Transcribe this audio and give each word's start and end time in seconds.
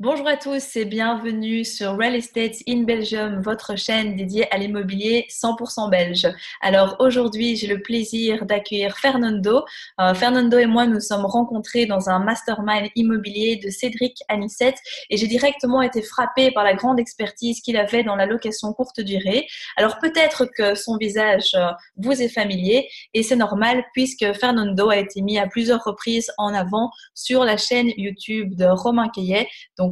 Bonjour 0.00 0.26
à 0.26 0.36
tous 0.36 0.74
et 0.74 0.86
bienvenue 0.86 1.64
sur 1.64 1.96
Real 1.96 2.16
Estate 2.16 2.56
in 2.68 2.82
Belgium, 2.82 3.40
votre 3.40 3.78
chaîne 3.78 4.16
dédiée 4.16 4.52
à 4.52 4.58
l'immobilier 4.58 5.24
100% 5.30 5.88
belge. 5.88 6.26
Alors 6.60 6.96
aujourd'hui, 6.98 7.54
j'ai 7.54 7.68
le 7.68 7.80
plaisir 7.80 8.44
d'accueillir 8.44 8.98
Fernando. 8.98 9.64
Euh, 10.00 10.12
Fernando 10.12 10.58
et 10.58 10.66
moi 10.66 10.88
nous 10.88 10.98
sommes 10.98 11.24
rencontrés 11.24 11.86
dans 11.86 12.10
un 12.10 12.18
mastermind 12.18 12.88
immobilier 12.96 13.60
de 13.64 13.70
Cédric 13.70 14.18
Anissette 14.28 14.78
et 15.10 15.16
j'ai 15.16 15.28
directement 15.28 15.80
été 15.80 16.02
frappée 16.02 16.50
par 16.50 16.64
la 16.64 16.74
grande 16.74 16.98
expertise 16.98 17.60
qu'il 17.60 17.76
avait 17.76 18.02
dans 18.02 18.16
la 18.16 18.26
location 18.26 18.72
courte 18.72 19.00
durée. 19.00 19.46
Alors 19.76 20.00
peut-être 20.00 20.46
que 20.46 20.74
son 20.74 20.96
visage 20.96 21.54
euh, 21.54 21.70
vous 21.98 22.20
est 22.20 22.28
familier 22.28 22.88
et 23.14 23.22
c'est 23.22 23.36
normal 23.36 23.84
puisque 23.92 24.26
Fernando 24.40 24.90
a 24.90 24.96
été 24.96 25.22
mis 25.22 25.38
à 25.38 25.46
plusieurs 25.46 25.84
reprises 25.84 26.32
en 26.36 26.52
avant 26.52 26.90
sur 27.14 27.44
la 27.44 27.56
chaîne 27.56 27.92
YouTube 27.96 28.56
de 28.56 28.64
Romain 28.64 29.08
Caillet 29.08 29.46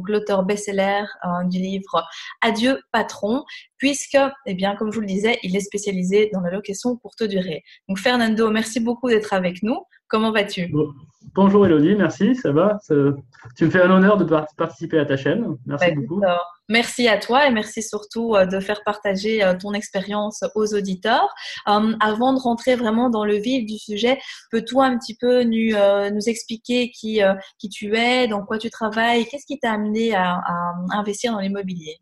l'auteur 0.07 0.43
best-seller 0.43 1.03
euh, 1.25 1.43
du 1.45 1.59
livre 1.59 2.03
Adieu 2.41 2.81
patron, 2.91 3.43
puisque, 3.77 4.17
eh 4.45 4.53
bien, 4.53 4.75
comme 4.75 4.91
je 4.91 4.95
vous 4.95 5.01
le 5.01 5.07
disais, 5.07 5.39
il 5.43 5.55
est 5.55 5.61
spécialisé 5.61 6.29
dans 6.33 6.41
la 6.41 6.51
location 6.51 6.95
courte 6.97 7.23
durée. 7.23 7.63
Donc 7.87 7.99
Fernando, 7.99 8.49
merci 8.49 8.79
beaucoup 8.79 9.09
d'être 9.09 9.33
avec 9.33 9.63
nous. 9.63 9.79
Comment 10.13 10.31
vas-tu? 10.31 10.71
Bonjour 11.33 11.65
Elodie, 11.65 11.95
merci, 11.95 12.35
ça 12.35 12.51
va? 12.51 12.77
Tu 13.57 13.65
me 13.65 13.71
fais 13.71 13.81
un 13.81 13.89
honneur 13.89 14.15
de 14.17 14.25
participer 14.55 14.99
à 14.99 15.05
ta 15.05 15.17
chaîne. 15.17 15.57
Merci 15.65 15.89
beaucoup. 15.95 16.21
Merci 16.69 17.07
à 17.07 17.17
toi 17.17 17.47
et 17.47 17.51
merci 17.51 17.81
surtout 17.81 18.35
euh, 18.35 18.45
de 18.45 18.59
faire 18.59 18.83
partager 18.83 19.43
euh, 19.43 19.55
ton 19.59 19.73
expérience 19.73 20.43
aux 20.53 20.75
auditeurs. 20.75 21.27
Euh, 21.67 21.93
avant 21.99 22.33
de 22.35 22.39
rentrer 22.39 22.75
vraiment 22.75 23.09
dans 23.09 23.25
le 23.25 23.37
vif 23.37 23.65
du 23.65 23.79
sujet, 23.79 24.19
peux-tu 24.51 24.79
un 24.79 24.99
petit 24.99 25.17
peu 25.19 25.41
nous, 25.41 25.75
nous 26.13 26.29
expliquer 26.29 26.91
qui, 26.91 27.19
qui 27.57 27.69
tu 27.69 27.95
es, 27.95 28.27
dans 28.27 28.45
quoi 28.45 28.59
tu 28.59 28.69
travailles, 28.69 29.25
qu'est-ce 29.25 29.47
qui 29.47 29.57
t'a 29.57 29.71
amené 29.71 30.13
à, 30.13 30.35
à 30.35 30.73
investir 30.91 31.33
dans 31.33 31.39
l'immobilier? 31.39 31.97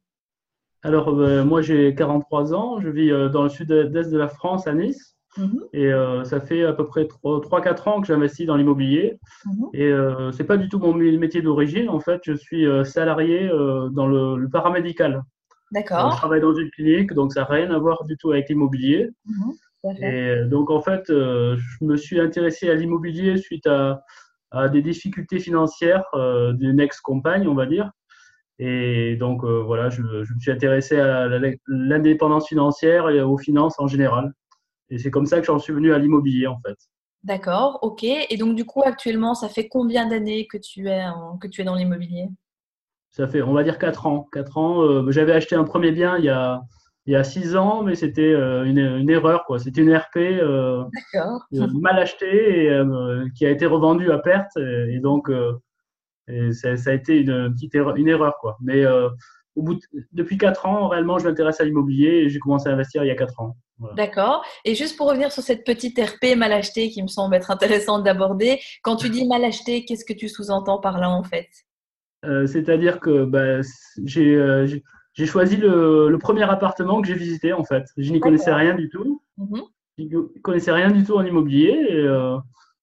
Alors, 0.83 1.13
moi 1.45 1.61
j'ai 1.61 1.95
43 1.95 2.53
ans, 2.53 2.81
je 2.81 2.89
vis 2.89 3.09
dans 3.31 3.43
le 3.43 3.49
sud-est 3.49 4.11
de 4.11 4.17
la 4.17 4.27
France, 4.27 4.67
à 4.67 4.73
Nice. 4.73 5.15
Mhm. 5.37 5.63
Et 5.73 5.91
euh, 5.93 6.23
ça 6.23 6.39
fait 6.41 6.63
à 6.63 6.73
peu 6.73 6.85
près 6.85 7.03
3-4 7.05 7.89
ans 7.89 8.01
que 8.01 8.07
j'investis 8.07 8.45
dans 8.45 8.55
l'immobilier. 8.55 9.19
Mhm. 9.45 9.69
Et 9.73 9.85
euh, 9.85 10.31
c'est 10.31 10.43
pas 10.43 10.57
du 10.57 10.67
tout 10.67 10.79
mon 10.79 10.93
métier 10.93 11.41
d'origine. 11.41 11.89
En 11.89 11.99
fait, 11.99 12.21
je 12.23 12.33
suis 12.33 12.65
euh, 12.65 12.83
salarié 12.83 13.49
euh, 13.49 13.89
dans 13.89 14.07
le, 14.07 14.47
paramédical. 14.49 15.23
D'accord. 15.71 16.11
je 16.11 16.17
travaille 16.17 16.41
dans 16.41 16.53
une 16.53 16.69
clinique, 16.69 17.13
donc 17.13 17.31
ça 17.31 17.41
n'a 17.41 17.45
rien 17.45 17.71
à 17.71 17.79
voir 17.79 18.03
du 18.03 18.17
tout 18.17 18.31
avec 18.31 18.49
l'immobilier. 18.49 19.09
Mhm. 19.25 19.53
Et 20.03 20.35
donc, 20.45 20.69
en 20.69 20.81
fait, 20.81 21.05
je 21.07 21.57
me 21.81 21.95
suis 21.95 22.19
intéressé 22.19 22.69
à 22.69 22.75
l'immobilier 22.75 23.37
suite 23.37 23.65
à, 23.65 24.03
à, 24.51 24.69
des 24.69 24.83
difficultés 24.83 25.39
financières 25.39 26.03
d'une 26.53 26.79
ex-compagne, 26.79 27.47
on 27.47 27.55
va 27.55 27.65
dire. 27.65 27.89
Et 28.59 29.15
donc, 29.15 29.43
voilà, 29.43 29.89
je, 29.89 30.03
je, 30.23 30.33
me 30.35 30.39
suis 30.39 30.51
intéressé 30.51 30.99
à 30.99 31.27
l'indépendance 31.67 32.47
financière 32.47 33.09
et 33.09 33.21
aux 33.21 33.39
finances 33.39 33.79
en 33.79 33.87
général. 33.87 34.33
Et 34.91 34.99
c'est 34.99 35.09
comme 35.09 35.25
ça 35.25 35.39
que 35.39 35.45
j'en 35.45 35.57
suis 35.57 35.73
venu 35.73 35.93
à 35.93 35.97
l'immobilier, 35.97 36.47
en 36.47 36.59
fait. 36.59 36.77
D'accord, 37.23 37.79
ok. 37.81 38.03
Et 38.03 38.37
donc, 38.37 38.55
du 38.55 38.65
coup, 38.65 38.81
actuellement, 38.83 39.33
ça 39.35 39.47
fait 39.47 39.67
combien 39.67 40.07
d'années 40.07 40.47
que, 40.47 40.57
tu 40.57 40.89
es 40.89 41.05
que 41.39 41.47
tu 41.47 41.61
es 41.61 41.63
dans 41.63 41.75
l'immobilier? 41.75 42.27
Ça 43.11 43.27
fait, 43.27 43.41
on 43.41 43.53
va 43.53 43.63
dire, 43.63 43.77
4 43.77 44.07
ans. 44.07 44.27
4 44.33 44.57
ans. 44.57 44.81
Euh, 44.81 45.11
j'avais 45.11 45.33
acheté 45.33 45.55
un 45.55 45.63
premier 45.63 45.91
bien 45.91 46.17
il 46.17 46.25
y 46.25 46.29
a, 46.29 46.61
il 47.05 47.13
y 47.13 47.15
a 47.15 47.23
6 47.23 47.55
ans, 47.55 47.83
mais 47.83 47.95
c'était 47.95 48.33
euh, 48.33 48.63
une, 48.63 48.79
une, 48.79 49.09
erreur. 49.09 49.45
quoi. 49.45 49.59
C'était 49.59 49.81
une 49.81 49.95
RP 49.95 50.17
euh, 50.17 50.83
mal 51.73 51.99
achetée 51.99 52.67
et 52.67 52.81
qui 53.35 53.45
a 53.45 53.49
été 53.49 53.65
revendue 53.65 54.11
à 54.11 54.17
perte. 54.17 54.57
Et, 54.57 54.99
donc, 54.99 55.31
ça, 56.53 56.75
ça, 56.75 56.89
a 56.89 56.93
été 56.93 57.19
une 57.19 57.53
petite 57.53 57.75
erreur, 57.75 57.95
une 57.97 58.07
erreur. 58.07 58.35
Quoi. 58.41 58.57
Mais 58.61 58.83
au 59.55 59.63
bout 59.63 59.79
depuis 60.13 60.37
4 60.37 60.65
ans, 60.65 60.87
réellement, 60.87 61.19
je 61.19 61.27
m'intéresse 61.27 61.59
à 61.59 61.65
l'immobilier 61.65 62.23
et 62.23 62.29
j'ai 62.29 62.39
commencé 62.39 62.69
à 62.69 62.73
investir 62.73 63.03
il 63.03 63.07
y 63.07 63.11
a 63.11 63.15
4 63.15 63.39
ans. 63.41 63.55
D'accord. 63.95 64.45
Et 64.63 64.75
juste 64.75 64.95
pour 64.97 65.07
revenir 65.07 65.31
sur 65.31 65.43
cette 65.43 65.65
petite 65.65 65.99
RP 65.99 66.35
mal 66.37 66.53
achetée 66.53 66.89
qui 66.89 67.01
me 67.01 67.07
semble 67.07 67.35
être 67.35 67.51
intéressante 67.51 68.03
d'aborder, 68.03 68.59
quand 68.83 68.95
tu 68.95 69.09
dis 69.09 69.27
mal 69.27 69.43
acheté, 69.43 69.85
qu'est-ce 69.85 70.05
que 70.05 70.13
tu 70.13 70.29
sous-entends 70.29 70.79
par 70.79 70.99
là 70.99 71.09
en 71.09 71.23
fait? 71.23 71.47
Euh, 72.25 72.45
C'est-à-dire 72.45 72.99
que 72.99 73.25
bah, 73.25 73.39
euh, 73.39 74.67
j'ai 75.13 75.25
choisi 75.25 75.57
le, 75.57 76.15
premier 76.19 76.43
appartement 76.43 77.01
que 77.01 77.07
j'ai 77.07 77.15
visité 77.15 77.53
en 77.53 77.63
fait. 77.63 77.85
Je 77.97 78.11
n'y 78.11 78.19
connaissais 78.19 78.53
rien 78.53 78.75
du 78.75 78.89
tout. 78.89 79.21
Mm-hmm. 79.39 79.63
Je 79.97 80.03
ne 80.03 80.41
connaissais 80.41 80.71
rien 80.71 80.91
du 80.91 81.03
tout 81.03 81.15
en 81.15 81.25
immobilier 81.25 81.85
et 81.89 82.03
euh, 82.03 82.37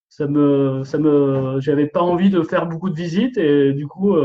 ça 0.08 0.26
me, 0.26 0.82
ça 0.84 0.98
me, 0.98 1.58
j'avais 1.60 1.86
pas 1.86 2.02
envie 2.02 2.30
de 2.30 2.42
faire 2.42 2.66
beaucoup 2.66 2.90
de 2.90 2.96
visites 2.96 3.38
et 3.38 3.72
du 3.72 3.86
coup 3.86 4.16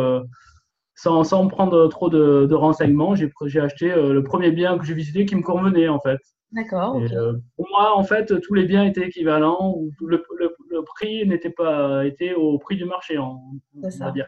sans, 0.95 1.23
sans 1.23 1.47
prendre 1.47 1.87
trop 1.87 2.09
de, 2.09 2.45
de 2.45 2.55
renseignements, 2.55 3.15
j'ai 3.15 3.59
acheté 3.59 3.91
euh, 3.91 4.13
le 4.13 4.23
premier 4.23 4.51
bien 4.51 4.77
que 4.77 4.85
j'ai 4.85 4.93
visité 4.93 5.25
qui 5.25 5.35
me 5.35 5.41
convenait 5.41 5.87
en 5.87 5.99
fait. 5.99 6.19
D'accord. 6.51 6.97
Euh, 6.97 7.33
pour 7.55 7.67
moi, 7.69 7.97
en 7.97 8.03
fait, 8.03 8.39
tous 8.41 8.53
les 8.53 8.65
biens 8.65 8.85
étaient 8.85 9.07
équivalents 9.07 9.73
ou 9.75 9.91
le, 10.05 10.23
le, 10.37 10.55
le 10.69 10.83
prix 10.83 11.27
n'était 11.27 11.49
pas 11.49 12.05
était 12.05 12.35
au 12.35 12.59
prix 12.59 12.77
du 12.77 12.85
marché, 12.85 13.17
on, 13.17 13.39
on 13.75 13.89
va 13.99 14.11
dire. 14.11 14.27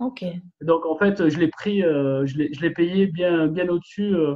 Ok. 0.00 0.24
Donc 0.62 0.84
en 0.84 0.96
fait, 0.96 1.28
je 1.28 1.38
l'ai 1.38 1.48
pris, 1.48 1.84
euh, 1.84 2.26
je 2.26 2.36
l'ai 2.36 2.70
payé 2.70 3.06
bien 3.06 3.46
bien 3.46 3.68
au-dessus. 3.68 4.16
Euh, 4.16 4.34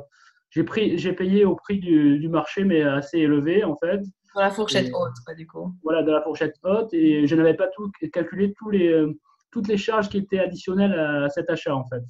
j'ai 0.51 0.63
pris, 0.63 0.97
j'ai 0.97 1.13
payé 1.13 1.45
au 1.45 1.57
prix 1.57 1.79
du, 1.79 2.21
du, 2.21 2.29
marché, 2.29 2.65
mais 2.65 2.83
assez 2.83 3.19
élevé 3.19 3.65
en 3.65 3.77
fait. 3.77 4.01
Dans 4.37 4.43
la 4.43 4.51
fourchette 4.51 4.93
haute, 4.95 5.37
du 5.37 5.47
coup. 5.47 5.75
Voilà, 5.83 6.05
dans 6.05 6.13
la 6.13 6.23
fourchette 6.23 6.55
haute, 6.63 6.95
et 6.95 7.27
je 7.27 7.35
n'avais 7.35 7.55
pas 7.55 7.67
tout 7.69 7.91
calculé 8.13 8.55
tous 8.57 8.71
les 8.71 9.07
toutes 9.51 9.69
les 9.69 9.77
charges 9.77 10.09
qui 10.09 10.19
étaient 10.19 10.41
additionnelles 10.41 10.99
à 10.99 11.29
cet 11.29 11.51
achat 11.51 11.75
en 11.75 11.87
fait. 11.87 12.03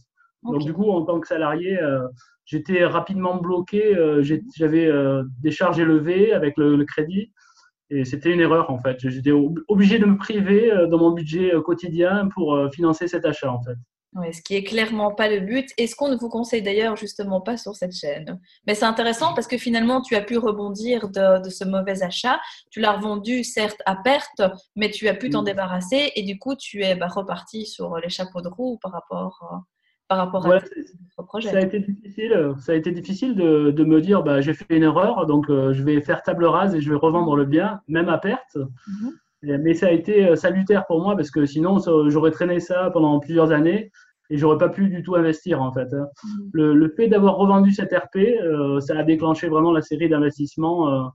Donc 0.43 0.63
du 0.63 0.73
coup, 0.73 0.91
en 0.91 1.05
tant 1.05 1.21
que 1.21 1.27
salarié, 1.27 1.81
euh, 1.81 2.07
j'étais 2.45 2.85
rapidement 2.85 3.37
bloqué. 3.37 3.97
Euh, 3.97 4.23
j'avais 4.57 4.87
euh, 4.87 5.25
des 5.41 5.51
charges 5.51 5.79
élevées 5.79 6.33
avec 6.33 6.57
le, 6.57 6.85
crédit 6.85 7.33
et 7.91 8.05
c'était 8.05 8.33
une 8.33 8.41
erreur 8.41 8.71
en 8.71 8.79
fait. 8.79 8.97
J'étais 9.09 9.33
obligé 9.33 9.99
de 9.99 10.07
me 10.07 10.17
priver 10.17 10.71
dans 10.91 10.99
mon 10.99 11.13
budget 11.13 11.53
quotidien 11.65 12.29
pour 12.29 12.69
financer 12.73 13.09
cet 13.09 13.25
achat 13.25 13.51
en 13.51 13.63
fait. 13.63 13.77
Oui, 14.15 14.33
ce 14.33 14.41
qui 14.41 14.55
est 14.55 14.65
clairement 14.65 15.15
pas 15.15 15.29
le 15.29 15.41
but 15.41 15.69
et 15.77 15.87
ce 15.87 15.95
qu'on 15.95 16.09
ne 16.09 16.17
vous 16.17 16.31
conseille 16.31 16.63
d'ailleurs 16.63 16.97
justement 16.97 17.43
pas 17.43 17.59
sur 17.59 17.77
cette 17.77 17.95
chaîne. 17.95 18.41
Mais 18.67 18.75
c'est 18.75 18.87
intéressant 18.87 19.35
parce 19.35 19.47
que 19.47 19.59
finalement 19.59 20.01
tu 20.01 20.17
as 20.17 20.23
pu 20.23 20.39
rebondir 20.39 21.11
de, 21.11 21.43
de 21.45 21.51
ce 21.51 21.65
mauvais 21.65 22.03
achat. 22.03 22.41
Tu 22.71 22.81
l'as 22.81 22.93
revendu 22.93 23.45
certes 23.45 23.83
à 23.85 23.97
perte, 23.97 24.41
mais 24.77 24.91
tu 24.91 25.09
as 25.09 25.15
pu 25.15 25.29
t'en 25.29 25.43
débarrasser 25.43 26.13
et 26.17 26.23
du 26.23 26.39
coup 26.39 26.57
tu 26.57 26.83
es 26.83 26.95
bah, 26.95 27.09
reparti 27.09 27.67
sur 27.67 27.99
les 27.99 28.09
chapeaux 28.09 28.41
de 28.41 28.49
roue 28.49 28.79
par 28.81 28.93
rapport, 28.93 29.39
euh, 29.53 29.57
par 30.09 30.19
rapport 30.19 30.47
à 30.47 30.61
ton 30.61 31.25
projet. 31.25 31.51
Ça 31.51 31.59
a 31.59 31.61
été 31.61 31.81
difficile, 31.81 32.55
ça 32.61 32.73
a 32.73 32.77
été 32.77 32.91
difficile 32.93 33.35
de, 33.37 33.71
de 33.73 33.85
me 33.85 34.01
dire 34.01 34.23
bah, 34.23 34.41
j'ai 34.41 34.55
fait 34.55 34.65
une 34.71 34.85
erreur 34.85 35.27
donc 35.27 35.51
euh, 35.51 35.75
je 35.75 35.83
vais 35.83 36.01
faire 36.01 36.23
table 36.23 36.47
rase 36.47 36.75
et 36.75 36.81
je 36.81 36.89
vais 36.89 36.97
revendre 36.97 37.37
le 37.37 37.45
bien 37.45 37.83
même 37.89 38.09
à 38.09 38.17
perte. 38.17 38.57
Mhm. 38.57 39.13
Mais 39.43 39.75
ça 39.75 39.87
a 39.87 39.91
été 39.91 40.27
euh, 40.27 40.37
salutaire 40.37 40.85
pour 40.87 41.01
moi 41.01 41.17
parce 41.17 41.31
que 41.31 41.47
sinon, 41.47 41.79
j'aurais 42.09 42.33
traîné 42.33 42.61
ça 42.61 42.91
pendant 42.91 43.21
plusieurs 43.21 43.53
années 43.53 43.91
et 44.31 44.37
j'aurais 44.37 44.59
pas 44.59 44.69
pu 44.69 44.89
du 44.89 45.03
tout 45.03 45.15
investir 45.15 45.63
en 45.63 45.73
fait. 45.73 45.93
Hein. 45.93 46.09
Mm. 46.23 46.51
Le, 46.53 46.75
le, 46.75 46.89
fait 46.97 47.09
d'avoir 47.09 47.37
revendu 47.37 47.73
cette 47.73 47.93
RP, 47.93 48.17
euh, 48.17 48.81
ça 48.81 48.99
a 48.99 49.03
déclenché 49.03 49.49
vraiment 49.49 49.73
la 49.73 49.83
série 49.83 50.09
d'investissements. 50.09 50.89
Euh. 50.93 51.09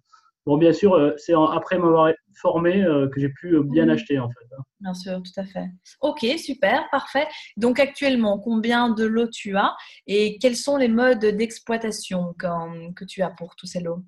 Bon, 0.45 0.57
bien 0.57 0.73
sûr, 0.73 0.94
euh, 0.94 1.13
c'est 1.17 1.34
après 1.34 1.78
m'avoir 1.78 2.11
formé 2.35 2.84
que 3.13 3.22
j'ai 3.22 3.29
pu 3.29 3.61
bien 3.63 3.85
mm. 3.85 3.89
acheter 3.91 4.19
en 4.19 4.29
fait. 4.29 4.55
Hein. 4.57 4.63
Bien 4.81 4.94
sûr, 4.94 5.22
tout 5.22 5.40
à 5.40 5.45
fait. 5.45 5.69
Ok, 6.01 6.25
super, 6.38 6.90
parfait. 6.91 7.28
Donc 7.55 7.79
actuellement, 7.79 8.40
combien 8.40 8.90
de 8.90 9.05
lots 9.05 9.29
tu 9.29 9.55
as 9.55 9.75
et 10.07 10.38
quels 10.40 10.57
sont 10.57 10.78
les 10.78 10.90
modes 10.90 11.25
d'exploitation 11.25 12.34
que 12.34 13.05
tu 13.05 13.22
as 13.22 13.29
pour 13.29 13.55
tous 13.55 13.67
ces 13.67 13.79
lots? 13.79 14.03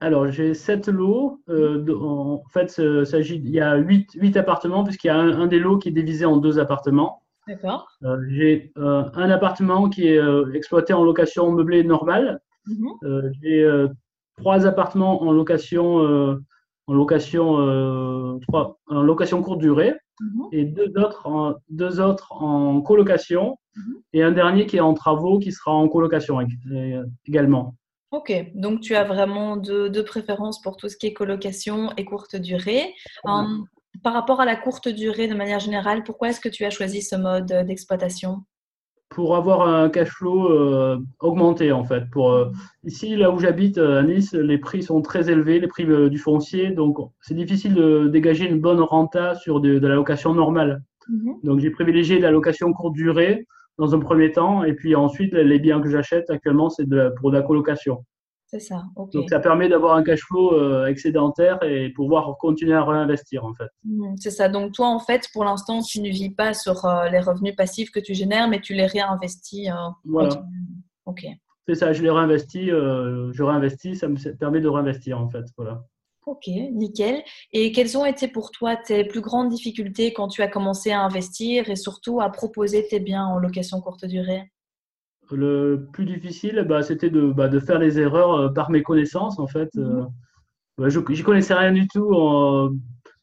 Alors, 0.00 0.30
j'ai 0.30 0.52
sept 0.52 0.88
lots. 0.88 1.40
Euh, 1.48 1.84
en 1.98 2.42
fait, 2.50 2.78
il 2.78 3.48
y 3.48 3.60
a 3.60 3.76
huit, 3.76 4.12
huit 4.14 4.36
appartements, 4.36 4.84
puisqu'il 4.84 5.06
y 5.06 5.10
a 5.10 5.16
un, 5.16 5.46
des 5.46 5.58
lots 5.58 5.78
qui 5.78 5.88
est 5.88 5.92
divisé 5.92 6.26
en 6.26 6.36
deux 6.36 6.58
appartements. 6.58 7.22
D'accord. 7.48 7.88
Euh, 8.02 8.18
j'ai 8.28 8.72
euh, 8.76 9.04
un 9.14 9.30
appartement 9.30 9.88
qui 9.88 10.08
est 10.08 10.20
exploité 10.52 10.92
en 10.92 11.04
location 11.04 11.50
meublée 11.52 11.84
normale. 11.84 12.40
Mhm. 12.66 13.30
j'ai 13.40 13.64
trois 14.36 14.66
appartements 14.66 15.22
en 15.22 15.30
location, 15.30 15.98
en 16.88 16.92
location, 16.92 18.40
trois, 18.40 18.78
en 18.88 19.02
location 19.02 19.40
courte 19.42 19.60
durée. 19.60 19.94
Mhm. 20.20 20.48
Et 20.52 20.64
deux 20.64 20.92
autres, 20.98 21.26
en, 21.26 21.54
deux 21.70 22.00
autres 22.00 22.32
en 22.32 22.80
colocation. 22.80 23.56
Mhm. 23.76 23.94
Et 24.12 24.22
un 24.22 24.32
dernier 24.32 24.66
qui 24.66 24.76
est 24.76 24.80
en 24.80 24.94
travaux, 24.94 25.38
qui 25.38 25.52
sera 25.52 25.72
en 25.72 25.88
colocation 25.88 26.38
également. 27.24 27.76
Ok, 28.16 28.32
donc 28.54 28.80
tu 28.80 28.94
as 28.94 29.04
vraiment 29.04 29.58
deux, 29.58 29.90
deux, 29.90 30.02
préférences 30.02 30.62
pour 30.62 30.78
tout 30.78 30.88
ce 30.88 30.96
qui 30.96 31.06
est 31.06 31.12
colocation 31.12 31.92
et 31.98 32.06
courte 32.06 32.34
durée. 32.34 32.94
Hum, 33.24 33.66
par 34.02 34.14
rapport 34.14 34.40
à 34.40 34.46
la 34.46 34.56
courte 34.56 34.88
durée 34.88 35.28
de 35.28 35.34
manière 35.34 35.60
générale, 35.60 36.02
pourquoi 36.02 36.30
est-ce 36.30 36.40
que 36.40 36.48
tu 36.48 36.64
as 36.64 36.70
choisi 36.70 37.02
ce 37.02 37.14
mode 37.14 37.52
d'exploitation? 37.66 38.38
Pour 39.10 39.36
avoir 39.36 39.68
un 39.68 39.90
cash 39.90 40.08
flow 40.08 40.50
euh, 40.50 40.98
augmenté 41.20 41.72
en 41.72 41.84
fait. 41.84 42.08
Pour, 42.10 42.30
euh, 42.32 42.50
ici, 42.84 43.16
là 43.16 43.30
où 43.30 43.38
j'habite 43.38 43.76
à 43.76 44.02
Nice, 44.02 44.32
les 44.32 44.56
prix 44.56 44.82
sont 44.82 45.02
très 45.02 45.28
élevés, 45.28 45.60
les 45.60 45.68
prix 45.68 45.84
euh, 45.84 46.08
du 46.08 46.16
foncier, 46.18 46.70
donc 46.70 46.96
c'est 47.20 47.34
difficile 47.34 47.74
de 47.74 48.08
dégager 48.08 48.48
une 48.48 48.62
bonne 48.62 48.80
renta 48.80 49.34
sur 49.34 49.60
de, 49.60 49.78
de 49.78 49.86
la 49.86 49.94
location 49.94 50.32
normale. 50.32 50.82
Mhm. 51.10 51.34
Donc, 51.44 51.60
j'ai 51.60 51.70
privilégié 51.70 52.18
la 52.18 52.30
location 52.30 52.72
courte 52.72 52.94
durée 52.94 53.46
dans 53.78 53.94
un 53.94 54.00
premier 54.00 54.32
temps. 54.32 54.64
Et 54.64 54.74
puis 54.74 54.94
ensuite, 54.94 55.32
les 55.32 55.58
biens 55.58 55.80
que 55.80 55.88
j'achète 55.88 56.30
actuellement, 56.30 56.68
c'est 56.68 56.86
pour 57.20 57.30
de 57.30 57.36
la 57.36 57.42
colocation. 57.42 58.04
C'est 58.48 58.60
ça, 58.60 58.84
ok. 58.94 59.12
Donc, 59.12 59.28
ça 59.28 59.40
permet 59.40 59.68
d'avoir 59.68 59.96
un 59.96 60.04
cash 60.04 60.20
flow 60.20 60.54
euh, 60.54 60.86
excédentaire 60.86 61.58
et 61.64 61.90
pouvoir 61.90 62.36
continuer 62.38 62.74
à 62.74 62.84
réinvestir, 62.84 63.44
en 63.44 63.52
fait. 63.54 63.68
Mhm, 63.84 64.16
c'est 64.18 64.30
ça. 64.30 64.48
Donc, 64.48 64.72
toi, 64.72 64.86
en 64.86 65.00
fait, 65.00 65.28
pour 65.32 65.44
l'instant, 65.44 65.82
tu 65.82 66.00
ne 66.00 66.08
vis 66.08 66.30
pas 66.30 66.54
sur 66.54 66.84
euh, 66.84 67.08
les 67.08 67.18
revenus 67.18 67.56
passifs 67.56 67.90
que 67.90 67.98
tu 67.98 68.14
génères, 68.14 68.48
mais 68.48 68.60
tu 68.60 68.72
les 68.74 68.86
réinvestis. 68.86 69.68
Euh, 69.68 69.74
voilà. 70.04 70.46
Ok. 71.06 71.26
C'est 71.66 71.74
ça, 71.74 71.92
je 71.92 72.00
les 72.00 72.10
réinvestis, 72.10 72.68
je 72.68 73.42
réinvestis, 73.42 73.96
ça 73.96 74.06
me 74.06 74.32
permet 74.36 74.60
de 74.60 74.68
réinvestir, 74.68 75.20
en 75.20 75.28
fait. 75.28 75.44
Voilà. 75.56 75.82
Ok, 76.26 76.48
nickel. 76.48 77.22
Et 77.52 77.70
quelles 77.70 77.96
ont 77.96 78.04
été 78.04 78.26
pour 78.26 78.50
toi 78.50 78.74
tes 78.74 79.04
plus 79.04 79.20
grandes 79.20 79.48
difficultés 79.48 80.12
quand 80.12 80.26
tu 80.26 80.42
as 80.42 80.48
commencé 80.48 80.90
à 80.90 81.00
investir 81.00 81.70
et 81.70 81.76
surtout 81.76 82.20
à 82.20 82.30
proposer 82.30 82.84
tes 82.88 82.98
biens 82.98 83.24
en 83.24 83.38
location 83.38 83.80
courte 83.80 84.04
durée? 84.04 84.50
Le 85.30 85.86
plus 85.92 86.04
difficile, 86.04 86.66
bah, 86.68 86.82
c'était 86.82 87.10
de, 87.10 87.30
bah, 87.30 87.46
de, 87.46 87.60
faire 87.60 87.78
les 87.78 88.00
erreurs 88.00 88.34
euh, 88.34 88.48
par 88.48 88.70
mes 88.70 88.82
connaissances, 88.82 89.38
en 89.38 89.46
fait. 89.46 89.70
Bah, 90.78 90.88
je 90.88 90.98
n'y 90.98 91.22
connaissais 91.22 91.54
rien 91.54 91.70
du 91.70 91.86
tout. 91.86 92.12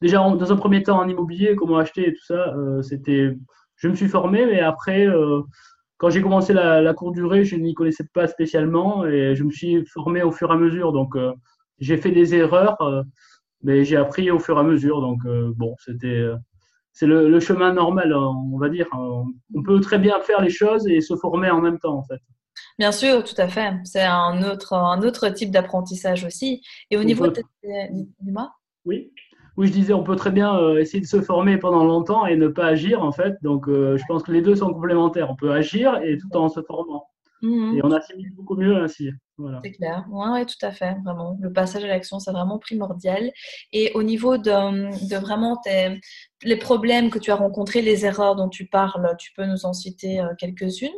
déjà, 0.00 0.18
dans 0.18 0.52
un 0.52 0.56
premier 0.56 0.82
temps, 0.82 0.98
en 0.98 1.08
immobilier, 1.08 1.56
comment 1.56 1.76
acheter 1.76 2.08
et 2.08 2.14
tout 2.14 2.24
ça, 2.24 2.54
euh, 2.56 2.80
c'était... 2.80 3.36
Je 3.76 3.88
me 3.88 3.94
suis 3.94 4.08
formé, 4.08 4.46
mais 4.46 4.60
après, 4.60 5.06
quand 5.98 6.08
j'ai 6.08 6.22
commencé 6.22 6.54
la, 6.54 6.80
la, 6.80 6.94
courte 6.94 7.14
durée, 7.14 7.44
je 7.44 7.56
n'y 7.56 7.74
connaissais 7.74 8.06
pas 8.14 8.28
spécialement 8.28 9.04
et 9.04 9.34
je 9.34 9.44
me 9.44 9.50
suis 9.50 9.84
formé 9.84 10.22
au 10.22 10.30
fur 10.30 10.50
et 10.50 10.54
à 10.54 10.56
mesure. 10.56 10.92
Donc, 10.92 11.16
j'ai 11.78 11.96
fait 11.96 12.10
des 12.10 12.34
erreurs, 12.34 12.80
euh, 12.82 13.02
mais 13.62 13.84
j'ai 13.84 13.96
appris 13.96 14.30
au 14.30 14.38
fur 14.38 14.56
et 14.56 14.60
à 14.60 14.62
mesure. 14.62 15.00
Donc, 15.00 15.20
euh, 15.26 15.52
bon, 15.56 15.74
c'était 15.78 16.06
euh, 16.06 16.36
c'est 16.92 17.06
le, 17.06 17.40
chemin 17.40 17.72
normal, 17.72 18.12
hein, 18.12 18.34
on 18.52 18.58
va 18.58 18.68
dire. 18.68 18.86
On 18.92 19.62
peut 19.64 19.80
très 19.80 19.98
bien 19.98 20.20
faire 20.20 20.40
les 20.40 20.50
choses 20.50 20.86
et 20.86 21.00
se 21.00 21.16
former 21.16 21.50
en 21.50 21.60
même 21.60 21.78
temps, 21.78 21.96
en 21.96 22.04
fait. 22.04 22.20
Bien 22.78 22.92
sûr, 22.92 23.24
tout 23.24 23.34
à 23.38 23.48
fait. 23.48 23.74
C'est 23.82 24.04
un 24.04 24.48
autre, 24.48 24.74
un 24.74 25.02
autre 25.02 25.28
type 25.28 25.50
d'apprentissage 25.50 26.24
aussi. 26.24 26.62
Et 26.92 26.96
au 26.96 27.02
niveau 27.02 27.26
de... 27.26 27.42
Dis-moi. 28.20 28.52
Oui. 28.84 29.12
Oui, 29.56 29.66
je 29.68 29.72
disais, 29.72 29.92
on 29.92 30.04
peut 30.04 30.14
très 30.14 30.30
bien 30.30 30.76
essayer 30.76 31.00
de 31.00 31.06
se 31.06 31.20
former 31.20 31.58
pendant 31.58 31.84
longtemps 31.84 32.26
et 32.26 32.36
ne 32.36 32.46
pas 32.46 32.66
agir, 32.66 33.02
en 33.02 33.10
fait. 33.10 33.34
Donc, 33.42 33.64
je 33.68 34.02
pense 34.06 34.22
que 34.22 34.30
les 34.30 34.42
deux 34.42 34.54
sont 34.54 34.72
complémentaires. 34.72 35.28
On 35.30 35.36
peut 35.36 35.50
agir 35.50 36.00
et 36.00 36.16
tout 36.16 36.36
en 36.36 36.48
se 36.48 36.62
formant. 36.62 37.08
Mhm. 37.42 37.76
Et 37.76 37.84
on 37.84 37.90
assimile 37.90 38.32
beaucoup 38.34 38.54
mieux 38.54 38.76
ainsi. 38.76 39.10
C'est 39.64 39.72
clair, 39.72 40.06
oui, 40.10 40.46
tout 40.46 40.64
à 40.64 40.70
fait, 40.70 40.96
vraiment. 41.04 41.36
Le 41.40 41.52
passage 41.52 41.82
à 41.82 41.88
l'action, 41.88 42.20
c'est 42.20 42.30
vraiment 42.30 42.58
primordial. 42.58 43.32
Et 43.72 43.90
au 43.94 44.02
niveau 44.04 44.38
de, 44.38 45.08
de 45.08 45.16
vraiment 45.16 45.56
tes, 45.56 46.00
les 46.44 46.56
problèmes 46.56 47.10
que 47.10 47.18
tu 47.18 47.32
as 47.32 47.34
rencontrés, 47.34 47.82
les 47.82 48.06
erreurs 48.06 48.36
dont 48.36 48.48
tu 48.48 48.66
parles, 48.66 49.16
tu 49.18 49.32
peux 49.36 49.44
nous 49.44 49.66
en 49.66 49.72
citer 49.72 50.20
euh, 50.20 50.28
quelques-unes? 50.38 50.90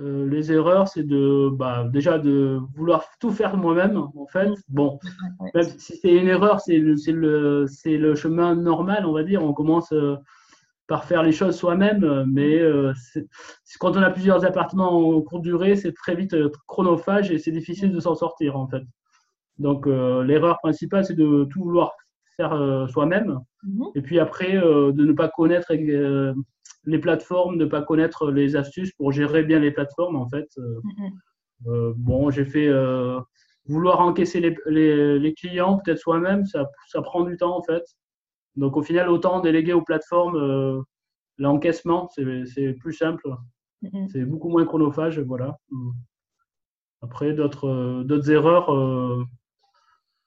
Euh, 0.00 0.28
les 0.28 0.52
erreurs, 0.52 0.86
c'est 0.86 1.02
de 1.02 1.50
bah, 1.52 1.88
déjà 1.92 2.18
de 2.18 2.60
vouloir 2.76 3.06
tout 3.18 3.32
faire 3.32 3.56
moi-même, 3.56 3.96
en 3.96 4.26
fait. 4.26 4.50
Bon, 4.68 4.98
même 5.54 5.64
si 5.78 5.96
c'est 5.96 6.14
une 6.14 6.28
erreur, 6.28 6.60
c'est 6.60 6.78
le, 6.78 6.94
le, 7.12 7.66
le, 7.84 8.14
chemin 8.14 8.54
normal, 8.54 9.06
on 9.06 9.12
va 9.12 9.24
dire. 9.24 9.42
On 9.42 9.52
commence 9.52 9.90
euh, 9.92 10.16
par 10.88 11.04
faire 11.04 11.22
les 11.22 11.32
choses 11.32 11.56
soi-même, 11.56 12.02
euh, 12.02 12.24
mais 12.26 12.58
euh, 12.58 12.92
quand 13.78 13.96
on 13.96 14.02
a 14.02 14.10
plusieurs 14.10 14.44
appartements 14.44 15.16
en 15.16 15.20
courte 15.20 15.42
durée, 15.42 15.76
c'est 15.76 15.92
très 15.92 16.16
vite 16.16 16.32
euh, 16.32 16.50
chronophage 16.66 17.30
et 17.30 17.38
c'est 17.38 17.52
difficile 17.52 17.92
de 17.92 18.00
s'en 18.00 18.14
sortir 18.14 18.56
en 18.56 18.66
fait. 18.66 18.82
Donc 19.58 19.86
l'erreur 19.86 20.58
principale, 20.58 21.04
c'est 21.04 21.16
de 21.16 21.42
tout 21.50 21.64
vouloir 21.64 21.90
faire 22.36 22.86
soi-même, 22.88 23.40
mhm. 23.64 23.86
et 23.96 24.02
puis 24.02 24.20
après 24.20 24.52
de 24.52 25.04
ne 25.04 25.12
pas 25.12 25.28
connaître 25.28 25.72
les 25.72 26.98
plateformes, 27.00 27.58
de 27.58 27.64
ne 27.64 27.68
pas 27.68 27.82
connaître 27.82 28.30
les 28.30 28.54
astuces 28.54 28.92
pour 28.92 29.10
gérer 29.10 29.42
bien 29.42 29.58
les 29.58 29.72
plateformes 29.72 30.14
en 30.14 30.28
fait. 30.28 30.46
Mhm. 30.56 31.94
bon, 31.96 32.30
j'ai 32.30 32.44
fait 32.44 32.70
vouloir 33.66 33.98
encaisser 33.98 34.38
les, 34.38 35.18
les 35.18 35.34
clients 35.34 35.80
peut-être 35.84 35.98
soi-même, 35.98 36.46
ça, 36.46 36.70
ça 36.86 37.02
prend 37.02 37.24
du 37.24 37.36
temps 37.36 37.58
en 37.58 37.62
fait. 37.64 37.82
Donc 38.56 38.76
au 38.76 38.82
final, 38.82 39.08
autant 39.08 39.40
déléguer 39.40 39.72
aux 39.72 39.82
plateformes 39.82 40.36
euh, 40.36 40.82
l'encaissement, 41.38 42.08
c'est 42.14 42.72
plus 42.74 42.92
simple. 42.92 43.28
Mm-hmm. 43.82 44.08
C'est 44.10 44.24
beaucoup 44.24 44.48
moins 44.48 44.64
chronophage. 44.64 45.20
Voilà. 45.20 45.56
Après, 47.02 47.32
d'autres 47.32 47.68
euh, 47.68 48.30
erreurs, 48.32 48.74
euh, 48.74 49.24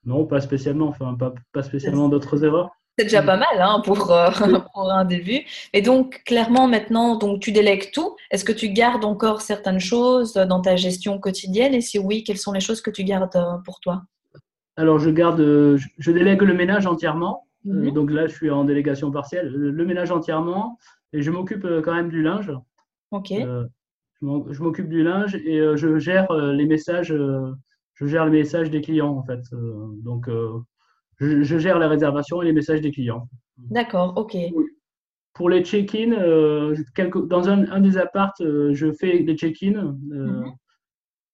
non, 0.04 0.26
pas 0.26 0.40
spécialement. 0.40 0.88
Enfin, 0.88 1.14
pas, 1.14 1.34
pas 1.52 1.62
spécialement 1.62 2.08
d'autres 2.08 2.44
erreurs. 2.44 2.70
C'est 2.98 3.04
déjà 3.04 3.22
pas 3.22 3.38
mal 3.38 3.58
hein, 3.58 3.80
pour, 3.84 4.12
pour, 4.74 4.90
un 4.90 5.04
début. 5.04 5.44
Et 5.72 5.82
donc, 5.82 6.22
clairement, 6.24 6.68
maintenant, 6.68 7.16
donc, 7.16 7.40
tu 7.40 7.52
délègues 7.52 7.90
tout. 7.92 8.16
Est-ce 8.30 8.44
que 8.44 8.52
tu 8.52 8.70
gardes 8.70 9.04
encore 9.04 9.40
certaines 9.40 9.80
choses 9.80 10.34
dans 10.34 10.60
ta 10.60 10.76
gestion 10.76 11.18
quotidienne? 11.18 11.74
Et 11.74 11.80
si 11.80 11.98
oui, 11.98 12.24
quelles 12.24 12.38
sont 12.38 12.52
les 12.52 12.60
choses 12.60 12.80
que 12.80 12.90
tu 12.90 13.04
gardes 13.04 13.62
pour 13.64 13.80
toi? 13.80 14.02
Alors, 14.76 14.98
je 14.98 15.10
garde, 15.10 15.40
je 15.40 16.10
délègue 16.10 16.42
le 16.42 16.54
ménage 16.54 16.86
entièrement. 16.86 17.46
Euh, 17.66 17.70
mhm. 17.70 17.90
donc 17.92 18.10
là, 18.10 18.26
je 18.26 18.34
suis 18.34 18.50
en 18.50 18.64
délégation 18.64 19.10
partielle. 19.10 19.48
Le, 19.48 19.84
ménage 19.84 20.10
entièrement 20.10 20.78
et 21.12 21.22
je 21.22 21.30
m'occupe 21.30 21.64
euh, 21.64 21.80
quand 21.82 21.94
même 21.94 22.08
du 22.08 22.22
linge. 22.22 22.52
Ok. 23.10 23.32
Euh, 23.32 23.66
je 24.20 24.62
m'occupe 24.62 24.88
du 24.88 25.02
linge 25.02 25.34
et 25.34 25.60
je 25.76 25.98
gère 25.98 26.32
les 26.32 26.64
messages. 26.64 27.12
je 27.12 28.06
gère 28.06 28.24
les 28.26 28.30
messages 28.30 28.70
des 28.70 28.80
clients 28.80 29.16
en 29.16 29.24
fait. 29.24 29.40
donc 30.04 30.30
je, 31.18 31.58
gère 31.58 31.80
les 31.80 31.86
réservations 31.86 32.40
et 32.40 32.44
les 32.44 32.52
messages 32.52 32.80
des 32.80 32.92
clients. 32.92 33.28
D'accord, 33.58 34.12
ok. 34.16 34.36
Pour 35.34 35.50
les 35.50 35.64
check-in, 35.64 36.10
dans 37.26 37.48
un, 37.48 37.80
des 37.80 37.98
apparts, 37.98 38.34
je 38.38 38.92
fais 38.92 39.24
des 39.24 39.34
check-in. 39.34 39.96
Mhm 40.08 40.52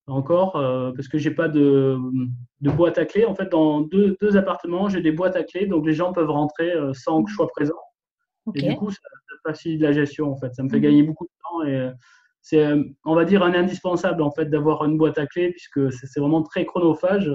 encore 0.08 0.56
euh, 0.56 0.92
parce 0.92 1.08
que 1.08 1.18
j'ai 1.18 1.30
pas 1.30 1.48
de, 1.48 1.98
de, 2.60 2.70
boîte 2.70 2.98
à 2.98 3.04
clé. 3.04 3.24
En 3.24 3.34
fait, 3.34 3.48
dans 3.48 3.80
deux, 3.80 4.16
deux 4.20 4.36
appartements, 4.36 4.88
j'ai 4.88 5.00
des 5.00 5.12
boîtes 5.12 5.36
à 5.36 5.44
clé, 5.44 5.66
donc 5.66 5.86
les 5.86 5.94
gens 5.94 6.12
peuvent 6.12 6.30
rentrer 6.30 6.72
euh, 6.72 6.92
sans 6.94 7.22
que 7.22 7.30
je 7.30 7.36
sois 7.36 7.48
présent. 7.48 7.78
Et 8.54 8.62
du 8.62 8.76
coup, 8.76 8.90
ça, 8.90 8.98
facilite 9.46 9.82
la 9.82 9.92
gestion. 9.92 10.32
En 10.32 10.36
fait, 10.36 10.54
ça 10.54 10.62
me 10.62 10.68
fait 10.68 10.76
mhm. 10.76 10.82
gagner 10.82 11.02
beaucoup 11.02 11.24
de 11.24 11.30
temps 11.42 11.64
et 11.64 11.76
euh, 11.76 11.92
c'est, 12.40 12.66
on 13.04 13.14
va 13.14 13.24
dire, 13.24 13.42
un 13.42 13.54
indispensable 13.54 14.22
en 14.22 14.30
fait 14.30 14.46
d'avoir 14.46 14.84
une 14.84 14.96
boîte 14.96 15.18
à 15.18 15.26
clé 15.26 15.50
puisque 15.50 15.92
c'est 15.92 16.20
vraiment 16.20 16.42
très 16.42 16.64
chronophage. 16.64 17.30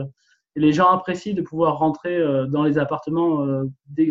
Et 0.55 0.59
les 0.59 0.73
gens 0.73 0.89
apprécient 0.89 1.33
de 1.33 1.41
pouvoir 1.41 1.77
rentrer 1.79 2.19
dans 2.49 2.63
les 2.63 2.77
appartements 2.77 3.45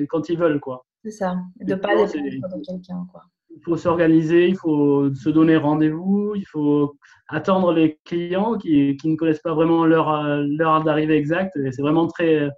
quand 0.09 0.29
ils 0.29 0.37
veulent, 0.37 0.59
quoi. 0.59 0.85
C'est 1.05 1.13
ça, 1.13 1.37
de 1.61 1.71
ne 1.71 1.75
pas 1.77 1.95
dépendre 1.95 2.13
de 2.13 2.67
quelqu'un, 2.67 3.07
quoi 3.13 3.23
il 3.55 3.63
faut 3.63 3.77
s'organiser, 3.77 4.49
il 4.49 4.57
faut 4.57 5.13
se 5.15 5.29
donner 5.29 5.57
rendez-vous, 5.57 6.35
il 6.37 6.47
faut 6.47 6.97
attendre 7.29 7.73
les 7.73 7.99
clients 8.05 8.57
qui, 8.57 8.97
qui 8.97 9.09
ne 9.09 9.17
connaissent 9.17 9.43
pas 9.43 9.55
vraiment 9.55 9.85
leur, 9.85 10.09
heure 10.09 10.85
d'arrivée 10.85 11.17
exacte. 11.17 11.57
Et 11.57 11.73
c'est 11.73 11.83
vraiment 11.83 12.07
très, 12.07 12.49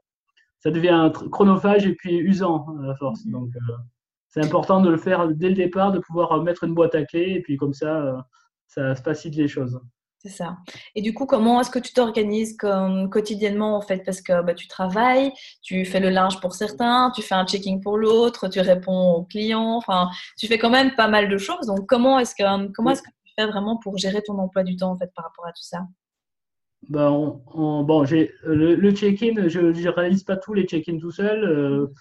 ça 0.60 0.70
devient 0.70 1.10
chronophage 1.30 1.86
et 1.86 1.94
puis 1.94 2.16
usant 2.18 2.66
à 2.88 2.94
force. 2.96 3.24
Mm-hmm. 3.24 3.32
Donc, 3.32 3.50
euh, 3.56 3.74
c'est 4.30 4.44
important 4.44 4.80
de 4.80 4.90
le 4.90 4.96
faire 4.96 5.28
dès 5.28 5.48
le 5.48 5.54
départ, 5.54 5.92
de 5.92 6.00
pouvoir 6.00 6.42
mettre 6.42 6.64
une 6.64 6.74
boîte 6.74 6.94
à 6.94 7.04
clé 7.04 7.34
et 7.36 7.42
puis 7.42 7.56
comme 7.56 7.74
ça, 7.74 8.02
euh, 8.02 8.20
ça 8.66 8.94
facilite 8.94 9.38
les 9.38 9.48
choses. 9.48 9.80
C'est 10.24 10.30
ça. 10.30 10.56
Et 10.94 11.02
du 11.02 11.12
coup, 11.12 11.26
comment 11.26 11.60
est-ce 11.60 11.70
que 11.70 11.78
tu 11.78 11.92
t'organises 11.92 12.56
quotidiennement 12.56 13.76
en 13.76 13.82
fait? 13.82 14.02
Parce 14.06 14.22
que 14.22 14.42
bah, 14.42 14.54
tu 14.54 14.68
travailles, 14.68 15.32
tu 15.60 15.84
fais 15.84 16.00
le 16.00 16.08
linge 16.08 16.40
pour 16.40 16.54
certains, 16.54 17.12
tu 17.14 17.20
fais 17.20 17.34
un 17.34 17.44
checking 17.44 17.82
pour 17.82 17.98
l'autre, 17.98 18.48
tu 18.48 18.58
réponds 18.60 19.12
aux 19.16 19.24
clients, 19.24 19.76
enfin, 19.76 20.08
tu 20.38 20.46
fais 20.46 20.56
quand 20.56 20.70
même 20.70 20.94
pas 20.94 21.08
mal 21.08 21.28
de 21.28 21.36
choses. 21.36 21.66
Donc, 21.66 21.86
comment 21.86 22.18
est-ce 22.18 22.34
que, 22.34 22.72
comment 22.72 22.90
est-ce 22.92 23.02
que 23.02 23.10
tu 23.26 23.34
fais 23.38 23.46
vraiment 23.46 23.76
pour 23.76 23.98
gérer 23.98 24.22
ton 24.22 24.38
emploi 24.38 24.62
du 24.62 24.76
temps 24.76 24.92
en 24.92 24.96
fait 24.96 25.12
par 25.14 25.26
rapport 25.26 25.46
à 25.46 25.52
tout 25.52 25.62
ça? 25.62 25.80
Ben, 26.88 27.10
bon, 27.54 28.04
j'ai 28.06 28.32
le, 28.44 28.90
check-in, 28.92 29.48
je 29.48 29.60
ne 29.60 29.88
réalise 29.90 30.24
pas 30.24 30.38
tous 30.38 30.54
les 30.54 30.64
check-in 30.64 30.96
tout 30.96 31.10
seul. 31.10 31.44
Euh, 31.44 31.92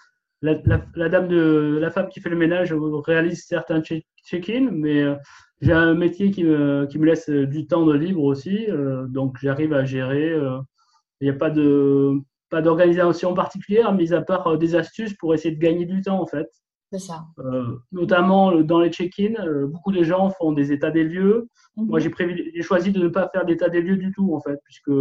la, 0.44 1.10
dame 1.10 1.28
de 1.28 1.78
la 1.80 1.90
femme 1.90 2.10
qui 2.10 2.20
fait 2.20 2.30
le 2.30 2.36
ménage 2.36 2.74
réalise 2.74 3.46
certains 3.46 3.82
check-in, 3.82 4.70
mais 4.72 5.02
euh, 5.02 5.16
j'ai 5.62 5.72
un 5.72 5.94
métier 5.94 6.32
qui 6.32 6.44
me, 6.44 6.86
qui 6.86 7.00
me, 7.00 7.06
laisse 7.06 7.30
du 7.30 7.66
temps 7.66 7.86
de 7.86 7.94
libre 7.94 8.24
aussi, 8.24 8.66
euh, 8.70 9.08
donc 9.08 9.38
j'arrive 9.42 9.74
à 9.74 9.86
gérer. 9.86 10.30
Euh, 10.30 10.60
il 11.22 11.30
n'y 11.30 11.36
a 11.36 11.38
pas 11.38 11.50
de 11.50 12.20
pas 12.50 12.62
d'organisation 12.62 13.34
particulière, 13.34 13.94
mis 13.94 14.14
à 14.14 14.22
part 14.22 14.58
des 14.58 14.76
astuces 14.76 15.14
pour 15.16 15.34
essayer 15.34 15.56
de 15.56 15.60
gagner 15.60 15.86
du 15.86 16.02
temps 16.02 16.22
en 16.22 16.28
fait. 16.28 16.48
C'est 16.92 17.00
ça. 17.00 17.26
notamment 17.92 18.62
dans 18.62 18.80
les 18.80 18.92
check-in, 18.92 19.34
beaucoup 19.66 19.92
de 19.92 20.04
gens 20.04 20.30
font 20.30 20.52
des 20.52 20.72
états 20.72 20.92
des 20.92 21.04
lieux. 21.04 21.48
Mhm. 21.76 21.88
Moi, 21.88 22.00
j'ai 22.00 22.62
choisi 22.62 22.92
de 22.92 23.00
ne 23.00 23.08
pas 23.08 23.28
faire 23.34 23.46
d'état 23.46 23.70
des 23.70 23.82
lieux 23.82 23.98
du 23.98 24.12
tout 24.12 24.36
en 24.36 24.40
fait, 24.40 24.60
puisque 24.66 24.92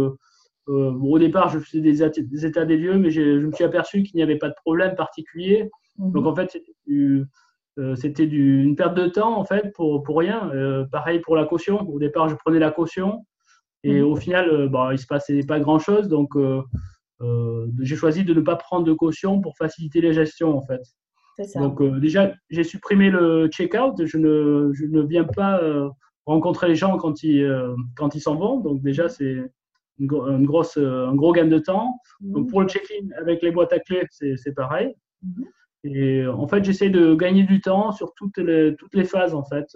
euh, 0.69 0.93
au 0.93 1.19
départ, 1.19 1.49
je 1.49 1.59
faisais 1.59 1.81
des, 1.81 2.45
états 2.45 2.65
des 2.65 2.77
lieux, 2.77 2.97
mais 2.97 3.11
je 3.11 3.45
me 3.45 3.51
suis 3.51 3.63
aperçu 3.63 4.03
qu'il 4.03 4.15
n'y 4.17 4.23
avait 4.23 4.37
pas 4.37 4.49
de 4.49 4.55
problème 4.63 4.95
particulier. 4.95 5.69
Mhm. 5.97 6.11
Donc, 6.11 6.25
en 6.25 6.35
fait, 6.35 6.51
c'était 6.51 8.23
euh, 8.23 8.31
une 8.31 8.75
perte 8.75 8.95
de 8.95 9.07
temps, 9.07 9.37
en 9.37 9.43
fait, 9.43 9.73
pour, 9.73 10.03
pour 10.03 10.17
rien. 10.19 10.49
Euh, 10.53 10.85
pareil 10.85 11.19
pour 11.19 11.35
la 11.35 11.45
caution. 11.45 11.81
Au 11.89 11.99
départ, 11.99 12.29
je 12.29 12.35
prenais 12.35 12.59
la 12.59 12.71
caution. 12.71 13.25
Et 13.83 13.99
mhm. 13.99 14.07
au 14.07 14.15
final, 14.15 14.69
bah, 14.69 14.87
il 14.91 14.93
ne 14.93 14.97
se 14.97 15.07
passait 15.07 15.41
pas 15.45 15.59
grand-chose. 15.59 16.07
Donc, 16.07 16.31
j'ai 17.81 17.95
choisi 17.95 18.23
de 18.23 18.33
ne 18.33 18.41
pas 18.41 18.55
prendre 18.55 18.85
de 18.85 18.93
caution 18.93 19.41
pour 19.41 19.57
faciliter 19.57 20.01
les 20.01 20.13
gestions, 20.13 20.57
en 20.57 20.61
fait. 20.61 20.81
Donc 21.55 21.81
déjà, 21.99 22.31
j'ai 22.51 22.63
supprimé 22.63 23.09
le 23.09 23.47
check-out. 23.47 24.05
Je 24.05 24.17
ne, 24.17 24.69
je 24.73 24.85
ne 24.85 25.01
viens 25.01 25.23
pas 25.23 25.59
rencontrer 26.27 26.67
les 26.67 26.75
gens 26.75 26.95
quand 26.97 27.23
ils 27.23 27.49
quand 27.95 28.15
ils 28.15 28.21
s'en 28.21 28.35
vont. 28.35 28.59
Donc 28.59 28.81
déjà, 28.81 29.09
c'est 29.09 29.41
une, 29.99 30.45
grosse, 30.45 30.77
un 30.77 31.15
gros 31.15 31.33
gain 31.33 31.45
de 31.45 31.59
temps. 31.59 31.99
Mhm. 32.21 32.33
Donc 32.33 32.49
pour 32.49 32.61
le 32.61 32.67
check-in 32.67 33.07
avec 33.19 33.41
les 33.41 33.51
boîtes 33.51 33.73
à 33.73 33.79
clés, 33.79 34.05
c'est 34.09 34.55
pareil. 34.55 34.95
Mhm. 35.21 35.45
Et 35.85 36.25
en 36.25 36.47
fait, 36.47 36.63
j'essaie 36.63 36.89
de 36.89 37.13
gagner 37.13 37.43
du 37.43 37.59
temps 37.59 37.91
sur 37.91 38.13
toutes 38.15 38.37
les, 38.37 38.75
toutes 38.77 38.95
les 38.95 39.03
phases 39.03 39.35
en 39.35 39.43
fait. 39.43 39.67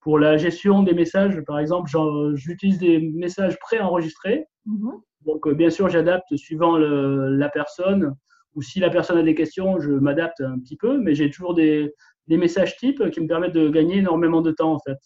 Pour 0.00 0.18
la 0.18 0.36
gestion 0.36 0.82
des 0.82 0.94
messages, 0.94 1.40
par 1.46 1.58
exemple, 1.58 1.90
j'utilise 2.34 2.78
des 2.78 2.98
messages 2.98 3.58
préenregistrés. 3.58 4.46
Mhm. 4.66 4.92
Donc, 5.24 5.48
bien 5.50 5.70
sûr, 5.70 5.88
j'adapte 5.88 6.34
suivant 6.36 6.76
la 6.78 7.48
personne 7.48 8.14
ou 8.54 8.62
si 8.62 8.80
la 8.80 8.90
personne 8.90 9.16
a 9.18 9.22
des 9.22 9.34
questions, 9.34 9.80
je 9.80 9.92
m'adapte 9.92 10.40
un 10.40 10.58
petit 10.58 10.76
peu, 10.76 10.98
mais 10.98 11.14
j'ai 11.14 11.30
toujours 11.30 11.54
des, 11.54 11.94
des, 12.26 12.36
messages 12.36 12.76
types 12.76 13.10
qui 13.10 13.20
me 13.20 13.26
permettent 13.26 13.54
de 13.54 13.68
gagner 13.70 13.98
énormément 13.98 14.42
de 14.42 14.50
temps 14.50 14.74
en 14.74 14.78
fait. 14.80 14.98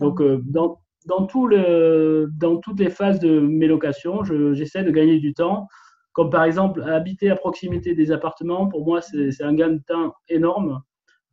Donc, 0.00 0.22
dans, 0.44 0.80
dans, 1.06 1.26
tout 1.26 1.46
le, 1.46 2.28
dans 2.38 2.58
toutes 2.58 2.80
les 2.80 2.90
phases 2.90 3.20
de 3.20 3.40
mes 3.40 3.66
locations, 3.66 4.24
j'essaie 4.24 4.84
de 4.84 4.90
gagner 4.90 5.18
du 5.18 5.34
temps. 5.34 5.68
Comme 6.12 6.30
par 6.30 6.44
exemple, 6.44 6.82
habiter 6.82 7.30
à 7.30 7.36
proximité 7.36 7.94
des 7.94 8.12
appartements, 8.12 8.68
pour 8.68 8.84
moi, 8.84 9.00
c'est 9.00 9.42
un 9.42 9.54
gain 9.54 9.70
de 9.70 9.82
temps 9.86 10.14
énorme 10.28 10.82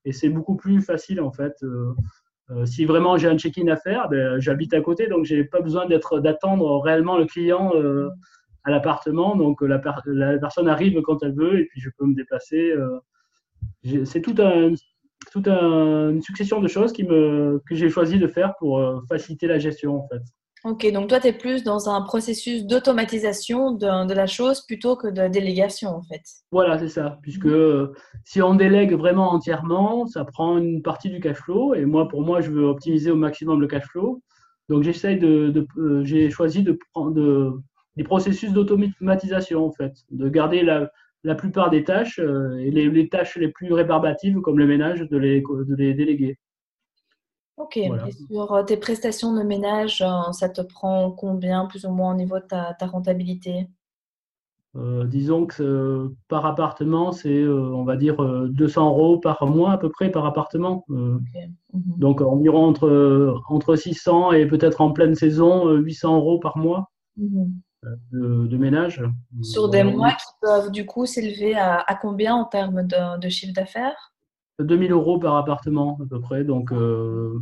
et 0.06 0.12
c'est 0.12 0.30
beaucoup 0.30 0.56
plus 0.56 0.82
facile 0.82 1.22
en 1.22 1.32
fait. 1.32 1.54
Euh, 1.64 1.94
euh, 2.52 2.66
si 2.66 2.86
vraiment 2.86 3.18
j'ai 3.18 3.28
un 3.28 3.38
check-in 3.38 3.68
à 3.68 3.76
faire, 3.76 4.10
ben, 4.10 4.40
j'habite 4.40 4.74
à 4.74 4.82
côté, 4.82 5.08
donc 5.08 5.26
j'ai 5.26 5.44
pas 5.44 5.62
besoin 5.62 5.86
d'attendre 5.86 6.82
réellement 6.82 7.18
le 7.18 7.26
client 7.26 7.72
euh, 7.76 8.10
à 8.64 8.72
l'appartement. 8.72 9.36
Donc 9.36 9.62
la, 9.62 9.80
personne 9.80 10.68
arrive 10.68 11.00
quand 11.02 11.22
elle 11.22 11.36
veut 11.36 11.60
et 11.60 11.66
puis 11.66 11.80
je 11.80 11.90
peux 11.98 12.06
me 12.06 12.16
déplacer. 12.16 12.74
c'est 14.06 14.22
tout 14.22 14.36
un, 14.40 14.74
toute 15.32 15.48
une 15.48 16.22
succession 16.22 16.62
de 16.62 16.68
choses 16.68 16.94
qui 16.94 17.04
me, 17.04 17.62
que 17.68 17.76
j'ai 17.76 17.90
choisi 17.90 18.20
de 18.20 18.28
faire 18.28 18.54
pour 18.60 18.82
faciliter 19.10 19.48
la 19.48 19.60
gestion 19.60 19.98
en 19.98 20.08
fait. 20.08 20.22
Ok, 20.66 20.92
donc 20.92 21.08
toi, 21.08 21.22
tu 21.22 21.28
es 21.28 21.34
plus 21.34 21.64
dans 21.64 21.90
un 21.90 22.02
processus 22.02 22.66
d'automatisation 22.66 23.72
de, 23.72 24.06
de, 24.06 24.14
la 24.14 24.28
chose 24.28 24.66
plutôt 24.66 24.98
que 24.98 25.08
de 25.08 25.30
délégation, 25.30 25.92
en 25.92 26.02
fait. 26.02 26.22
Voilà, 26.52 26.78
c'est 26.78 26.90
ça. 26.90 27.18
Puisque 27.22 27.46
euh, 27.46 27.94
si 28.26 28.42
on 28.42 28.56
délègue 28.56 28.94
vraiment 28.94 29.32
entièrement, 29.32 30.06
ça 30.06 30.26
prend 30.26 30.58
une 30.58 30.82
partie 30.82 31.10
du 31.10 31.22
cash 31.22 31.38
flow. 31.38 31.76
Et 31.76 31.86
moi, 31.86 32.10
pour 32.10 32.24
moi, 32.24 32.42
je 32.42 32.52
veux 32.52 32.66
optimiser 32.66 33.10
au 33.10 33.16
maximum 33.16 33.62
le 33.62 33.68
cash 33.68 33.86
flow. 33.86 34.22
Donc, 34.68 34.84
j'essaye 34.84 35.18
de, 35.18 35.50
de 35.50 35.66
euh, 35.78 36.04
j'ai 36.04 36.30
choisi 36.30 36.62
de 36.62 36.78
prendre 36.94 37.12
de, 37.12 37.52
des 37.96 38.04
processus 38.04 38.52
d'automatisation, 38.52 39.66
en 39.66 39.72
fait, 39.72 39.94
de 40.12 40.28
garder 40.28 40.64
la, 40.64 40.92
la 41.24 41.36
plupart 41.36 41.70
des 41.70 41.84
tâches 41.84 42.20
euh, 42.20 42.58
et 42.58 42.72
les, 42.72 42.90
les, 42.90 43.10
tâches 43.10 43.38
les 43.38 43.50
plus 43.50 43.74
rébarbatives, 43.74 44.40
comme 44.42 44.58
le 44.58 44.68
ménage, 44.68 45.02
de 45.02 45.18
les, 45.18 45.42
de 45.42 45.76
les 45.76 45.94
déléguer. 45.94 46.38
Ok, 47.60 47.76
et 47.76 47.92
sur 48.32 48.54
euh, 48.54 48.64
tes 48.64 48.78
prestations 48.78 49.34
de 49.34 49.44
ménage, 49.44 50.02
euh, 50.02 50.32
ça 50.32 50.48
te 50.48 50.62
prend 50.62 51.12
combien 51.12 51.66
plus 51.66 51.86
ou 51.86 51.92
moins 51.92 52.14
au 52.14 52.18
niveau 52.18 52.40
de 52.40 52.46
ta, 52.46 52.74
rentabilité? 52.88 53.68
Euh, 54.78 55.04
disons 55.06 55.46
que 55.46 56.10
par 56.30 56.46
appartement, 56.46 57.12
c'est, 57.12 57.46
on 57.46 57.84
va 57.84 57.98
dire, 57.98 58.16
200 58.50 58.88
euros 58.88 59.18
par 59.18 59.46
mois 59.46 59.72
à 59.72 59.78
peu 59.78 59.90
près 59.90 60.10
par 60.10 60.26
appartement. 60.26 60.86
Mhm. 60.88 61.22
Donc 61.74 62.22
environ 62.22 62.66
entre, 62.66 63.36
entre 63.50 63.76
600 63.76 64.32
et 64.32 64.46
peut-être 64.46 64.80
en 64.80 64.92
pleine 64.92 65.16
saison, 65.16 65.70
800 65.72 66.16
euros 66.16 66.40
par 66.40 66.58
mois 66.58 66.92
mhm. 67.18 67.60
De, 68.12 68.58
ménage. 68.58 69.04
Sur 69.42 69.70
des 69.70 69.84
mois 69.84 70.12
qui 70.12 70.28
peuvent 70.42 70.72
du 70.72 70.86
coup 70.86 71.06
s'élever 71.06 71.56
à, 71.56 71.98
combien 72.02 72.36
en 72.36 72.46
termes 72.46 72.84
de 72.86 73.30
chiffre 73.30 73.54
d'affaires? 73.54 74.14
2000 74.64 74.92
euros 74.92 75.20
par 75.20 75.36
appartement 75.38 75.98
à 76.04 76.06
peu 76.10 76.20
près. 76.20 76.44
Donc 76.44 76.72
euh, 76.72 77.40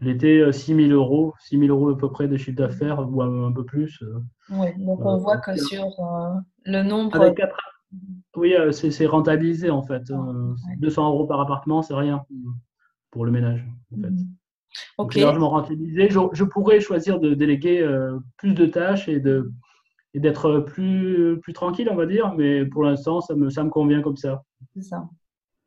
l'été, 0.00 0.52
6000 0.52 0.92
euros, 0.92 1.34
6000 1.40 1.70
euros 1.70 1.90
à 1.90 1.98
peu 1.98 2.10
près 2.10 2.28
de 2.28 2.36
chiffre 2.36 2.56
d'affaires 2.56 3.06
ou 3.10 3.22
un, 3.22 3.52
peu 3.52 3.64
plus. 3.64 4.02
Euh. 4.02 4.20
Oui, 4.50 4.68
donc 4.78 5.00
on 5.04 5.18
voit 5.18 5.38
que 5.38 5.56
sur 5.56 5.84
euh, 5.84 6.34
le 6.64 6.82
nombre. 6.82 7.34
Oui, 8.36 8.54
c'est 8.72 9.06
rentabilisé 9.06 9.70
en 9.70 9.82
fait. 9.82 10.12
200 10.78 11.08
euros 11.08 11.26
par 11.26 11.40
appartement, 11.40 11.82
c'est 11.82 11.94
rien 11.94 12.22
pour 13.10 13.24
le 13.24 13.32
ménage. 13.32 13.66
En 13.92 14.02
fait. 14.02 14.10
Mhm. 14.10 15.22
Largement 15.22 15.48
rentabilisé. 15.48 16.08
Je, 16.10 16.44
pourrais 16.44 16.80
choisir 16.80 17.18
de 17.18 17.34
déléguer 17.34 17.88
plus 18.36 18.52
de 18.52 18.66
tâches 18.66 19.08
et 19.08 19.18
de 19.18 19.50
et 20.14 20.20
d'être 20.20 20.60
plus, 20.60 21.38
plus 21.40 21.52
tranquille, 21.52 21.88
on 21.90 21.96
va 21.96 22.06
dire, 22.06 22.34
mais 22.36 22.64
pour 22.64 22.82
l'instant, 22.82 23.20
ça 23.20 23.34
me, 23.34 23.50
ça 23.50 23.62
me 23.64 23.70
convient 23.70 24.02
comme 24.02 24.16
ça. 24.16 24.42
C'est 24.74 24.82
ça. 24.82 25.08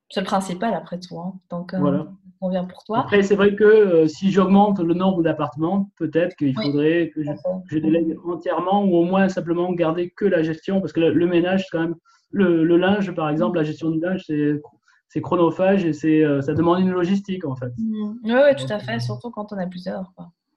C'est 0.10 0.20
le 0.20 0.26
principal 0.26 0.74
après 0.74 1.00
tout. 1.00 1.18
Hein. 1.20 1.34
Donc, 1.50 1.74
euh, 1.74 1.80
voilà. 1.80 2.08
on 2.42 2.50
vient 2.50 2.66
pour 2.66 2.84
toi. 2.84 3.00
Après, 3.00 3.24
c'est 3.24 3.36
vrai 3.36 3.56
que 3.56 3.64
euh, 3.64 4.08
si 4.08 4.30
j'augmente 4.30 4.80
le 4.80 4.94
nombre 4.94 5.24
d'appartements, 5.24 5.90
peut-être 5.98 6.36
qu'il 6.36 6.54
faudrait 6.54 7.12
que 7.16 7.24
je, 7.24 7.78
délègue 7.78 8.18
entièrement 8.26 8.84
ou 8.84 8.98
au 8.98 9.04
moins 9.04 9.30
simplement 9.30 9.72
garder 9.72 10.10
que 10.10 10.26
la 10.26 10.44
gestion. 10.44 10.82
Parce 10.82 10.92
que 10.92 11.00
le, 11.00 11.28
ménage, 11.28 11.62
c'est 11.62 11.78
quand 11.78 11.84
même. 11.84 11.96
Le, 12.32 12.64
linge, 12.78 13.14
par 13.14 13.30
exemple, 13.30 13.58
la 13.58 13.64
gestion 13.64 13.90
du 13.90 14.00
linge, 14.00 14.26
c'est 14.26 15.22
chronophage 15.22 15.86
et 15.86 15.94
c'est 15.94 16.24
euh, 16.24 16.42
ça 16.42 16.54
demande 16.54 16.80
une 16.80 16.92
logistique 16.92 17.46
en 17.46 17.56
fait. 17.56 17.72
Oui, 17.78 18.32
mmh. 18.32 18.56
tout 18.56 18.74
à 18.74 18.80
fait, 18.80 19.00
surtout 19.00 19.30
quand 19.30 19.52
on 19.52 19.58
a 19.58 19.68
plusieurs, 19.68 20.14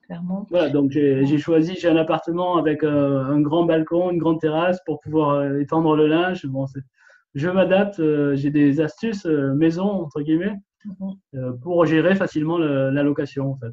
clairement. 0.06 0.46
Voilà, 0.50 0.70
donc 0.70 0.90
j'ai 0.90 1.38
choisi, 1.38 1.74
j'ai 1.78 1.88
un 1.88 1.96
appartement 1.96 2.56
avec 2.56 2.84
un 2.84 3.40
grand 3.40 3.64
balcon, 3.64 4.10
une 4.10 4.18
grande 4.18 4.40
terrasse 4.40 4.78
pour 4.84 5.00
pouvoir 5.00 5.56
étendre 5.56 5.96
le 5.96 6.06
linge. 6.06 6.46
Bon, 6.46 6.66
je 7.34 7.48
m'adapte, 7.48 7.98
euh, 7.98 8.36
j'ai 8.36 8.50
des 8.50 8.80
astuces 8.80 9.26
euh, 9.26 9.54
maison, 9.54 9.84
entre 9.84 10.20
guillemets, 10.20 10.54
mhm. 10.84 11.14
euh, 11.34 11.52
pour 11.62 11.84
gérer 11.84 12.14
facilement 12.14 12.58
la 12.58 13.02
location, 13.02 13.50
en 13.50 13.56
fait. 13.56 13.72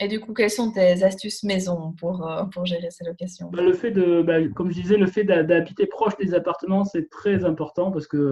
Et 0.00 0.08
du 0.08 0.18
coup, 0.18 0.32
quelles 0.32 0.50
sont 0.50 0.72
tes 0.72 1.04
astuces 1.04 1.44
maison 1.44 1.92
pour, 2.00 2.26
pour 2.52 2.64
gérer 2.64 2.90
ces 2.90 3.04
locations? 3.04 3.50
Bah, 3.52 3.62
Le 3.62 3.74
fait 3.74 3.90
de, 3.90 4.22
bah, 4.22 4.42
comme 4.56 4.70
je 4.70 4.80
disais, 4.80 4.96
le 4.96 5.06
fait 5.06 5.24
d'habiter 5.24 5.86
proche 5.86 6.16
des 6.16 6.34
appartements, 6.34 6.84
c'est 6.84 7.10
très 7.10 7.44
important 7.44 7.92
parce 7.92 8.06
que 8.06 8.30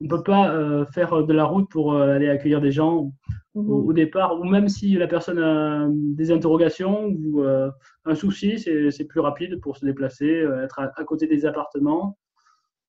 on 0.00 0.04
ne 0.04 0.08
peut 0.08 0.22
pas 0.22 0.84
faire 0.92 1.24
de 1.24 1.32
la 1.32 1.44
route 1.44 1.70
pour 1.70 1.94
aller 1.94 2.28
accueillir 2.28 2.60
des 2.60 2.72
gens 2.72 3.12
mhm. 3.54 3.70
au, 3.70 3.92
départ, 3.92 4.38
ou 4.38 4.44
même 4.44 4.68
si 4.68 4.94
la 4.94 5.06
personne 5.06 5.38
a 5.38 5.88
des 5.90 6.30
interrogations 6.32 7.06
ou 7.06 7.42
un 7.42 8.14
souci, 8.14 8.58
c'est 8.58 9.04
plus 9.04 9.20
rapide 9.20 9.60
pour 9.60 9.76
se 9.76 9.84
déplacer, 9.84 10.44
être 10.62 10.80
à, 10.80 11.04
côté 11.04 11.26
des 11.26 11.46
appartements. 11.46 12.18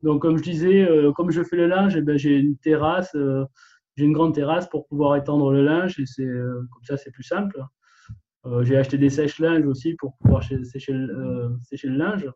Donc, 0.05 0.21
comme 0.21 0.37
je 0.37 0.43
disais, 0.43 0.87
euh, 0.87 1.11
comme 1.13 1.31
je 1.31 1.43
fais 1.43 1.55
le 1.55 1.65
linge, 1.65 1.95
eh 1.95 2.01
ben, 2.01 2.15
j'ai 2.15 2.37
une 2.37 2.57
terrasse, 2.57 3.15
euh, 3.15 3.43
j'ai 3.95 4.05
une 4.05 4.13
grande 4.13 4.35
terrasse 4.35 4.69
pour 4.69 4.87
pouvoir 4.87 5.15
étendre 5.15 5.51
le 5.51 5.63
linge 5.63 5.99
et 5.99 6.05
c'est 6.05 6.25
euh, 6.25 6.61
comme 6.71 6.83
ça, 6.83 6.95
c'est 6.95 7.11
plus 7.11 7.23
simple. 7.23 7.59
j'ai 8.61 8.77
acheté 8.77 8.99
des 8.99 9.09
sèches-linges 9.09 9.65
aussi 9.65 9.95
pour 9.95 10.15
pouvoir 10.17 10.43
sécher, 10.43 10.93
le, 10.93 11.57
sécher 11.63 11.87
le 11.87 11.97
linge. 11.97 12.29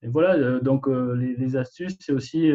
Et 0.00 0.08
voilà, 0.08 0.60
donc 0.60 0.86
les, 0.86 1.56
astuces, 1.56 1.96
c'est 2.00 2.12
aussi 2.12 2.50